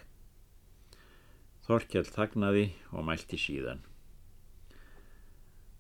Þorkjál 1.68 2.04
þagnaði 2.12 2.66
og 2.92 3.08
mælti 3.08 3.40
síðan. 3.40 3.86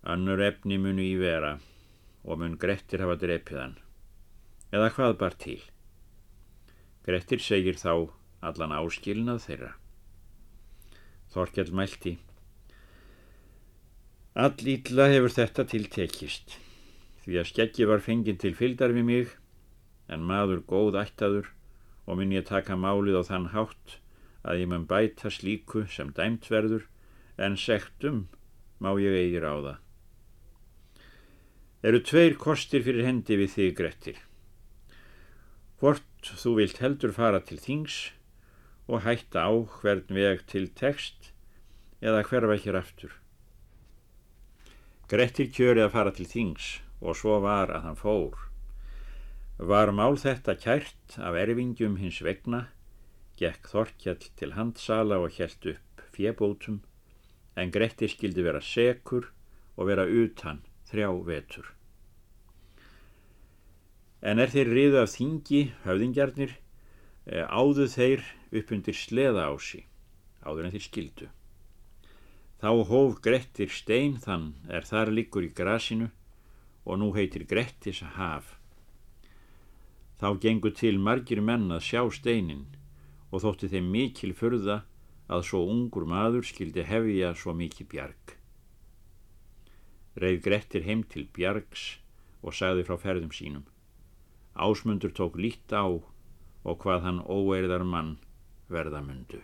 Annur 0.01 0.41
efni 0.41 0.79
munu 0.81 1.03
í 1.05 1.13
vera 1.19 1.59
og 2.25 2.39
mun 2.41 2.57
Grettir 2.57 3.03
hafa 3.03 3.19
drepið 3.21 3.59
hann. 3.59 3.75
Eða 4.73 4.89
hvað 4.95 5.17
bar 5.19 5.35
til? 5.37 5.59
Grettir 7.05 7.43
segir 7.43 7.77
þá 7.77 8.09
allan 8.41 8.73
áskilnað 8.73 9.43
þeirra. 9.45 9.71
Þorkjall 11.33 11.71
mælti. 11.77 12.15
All 14.33 14.73
ítla 14.73 15.05
hefur 15.11 15.33
þetta 15.35 15.67
tiltekist 15.69 16.57
því 17.21 17.37
að 17.41 17.49
skeggi 17.51 17.87
var 17.89 18.01
fenginn 18.01 18.39
til 18.41 18.53
fyldar 18.57 18.95
við 18.95 19.05
mig 19.07 19.35
en 20.09 20.25
maður 20.25 20.63
góð 20.71 20.97
ættaður 21.03 21.51
og 22.07 22.17
mun 22.17 22.33
ég 22.33 22.47
taka 22.49 22.77
málið 22.79 23.19
á 23.21 23.23
þann 23.29 23.51
hátt 23.53 23.99
að 24.41 24.63
ég 24.63 24.71
mun 24.71 24.87
bæta 24.89 25.29
slíku 25.29 25.85
sem 25.91 26.09
dæmt 26.17 26.49
verður 26.49 26.87
en 27.37 27.59
sektum 27.59 28.25
má 28.81 28.95
ég 28.97 29.19
eigir 29.19 29.45
á 29.45 29.53
það 29.61 29.80
eru 31.81 32.01
tveir 32.05 32.35
kostir 32.37 32.83
fyrir 32.85 33.07
hendi 33.07 33.37
við 33.39 33.55
þig 33.55 33.71
Grettir. 33.77 34.17
Hvort 35.81 36.29
þú 36.37 36.53
vilt 36.59 36.81
heldur 36.83 37.13
fara 37.15 37.39
til 37.41 37.57
þings 37.57 38.11
og 38.85 39.01
hætta 39.07 39.47
á 39.49 39.53
hvern 39.81 40.13
veg 40.13 40.45
til 40.51 40.67
text 40.77 41.31
eða 42.05 42.21
hverfa 42.27 42.57
ekki 42.57 42.75
raftur. 42.75 43.15
Grettir 45.09 45.49
kjöri 45.49 45.81
að 45.81 45.93
fara 45.97 46.13
til 46.13 46.29
þings 46.29 46.69
og 47.01 47.17
svo 47.17 47.39
var 47.41 47.73
að 47.73 47.87
hann 47.87 47.97
fór. 47.97 48.37
Var 49.57 49.89
mál 49.93 50.21
þetta 50.21 50.57
kært 50.61 51.17
af 51.17 51.37
erfingjum 51.37 51.97
hins 51.97 52.21
vegna, 52.25 52.67
gekk 53.41 53.69
Þorkjall 53.73 54.21
til 54.37 54.53
handsala 54.53 55.17
og 55.21 55.33
helt 55.37 55.65
upp 55.73 56.05
fjebótum, 56.13 56.81
en 57.57 57.73
Grettir 57.73 58.09
skildi 58.09 58.45
vera 58.45 58.61
sekur 58.61 59.31
og 59.77 59.89
vera 59.89 60.05
utan 60.05 60.61
þrjá 60.91 61.09
vetur. 61.25 61.67
En 64.21 64.37
er 64.37 64.51
þeir 64.53 64.69
riðu 64.69 64.99
af 65.01 65.13
þingi, 65.15 65.61
höfðingjarnir, 65.85 66.51
eh, 67.25 67.45
áðu 67.47 67.87
þeir 67.89 68.25
upp 68.51 68.71
undir 68.71 68.93
sleða 68.93 69.47
ási, 69.49 69.85
áður 70.45 70.65
en 70.65 70.73
þeir 70.75 70.85
skildu. 70.85 71.27
Þá 72.61 72.71
hóf 72.85 73.21
Grettir 73.21 73.69
stein 73.73 74.19
þann 74.21 74.53
er 74.69 74.85
þar 74.85 75.09
líkur 75.09 75.47
í 75.47 75.53
grasinu 75.53 76.11
og 76.85 76.99
nú 76.99 77.09
heitir 77.15 77.47
Grettis 77.47 78.03
haf. 78.17 78.59
Þá 80.19 80.37
gengur 80.37 80.75
til 80.77 80.99
margir 80.99 81.41
menn 81.41 81.71
að 81.71 81.87
sjá 81.87 82.05
steinin 82.13 82.67
og 83.31 83.41
þótti 83.41 83.71
þeim 83.71 83.89
mikil 83.89 84.33
förða 84.37 84.83
að 85.31 85.47
svo 85.49 85.63
ungur 85.65 86.05
maður 86.05 86.45
skildi 86.45 86.85
hefja 86.85 87.33
svo 87.33 87.55
mikið 87.57 87.89
bjarg 87.89 88.40
reið 90.15 90.41
Grettir 90.47 90.83
heim 90.87 91.03
til 91.03 91.27
Bjargs 91.35 91.99
og 92.41 92.55
sagði 92.57 92.87
frá 92.87 92.97
ferðum 92.99 93.31
sínum. 93.35 93.63
Ásmundur 94.55 95.13
tók 95.15 95.37
lít 95.39 95.71
á 95.71 95.87
og 95.87 96.75
hvað 96.83 97.05
hann 97.05 97.23
óeirðar 97.23 97.85
mann 97.87 98.17
verða 98.69 99.01
mundu. 99.05 99.39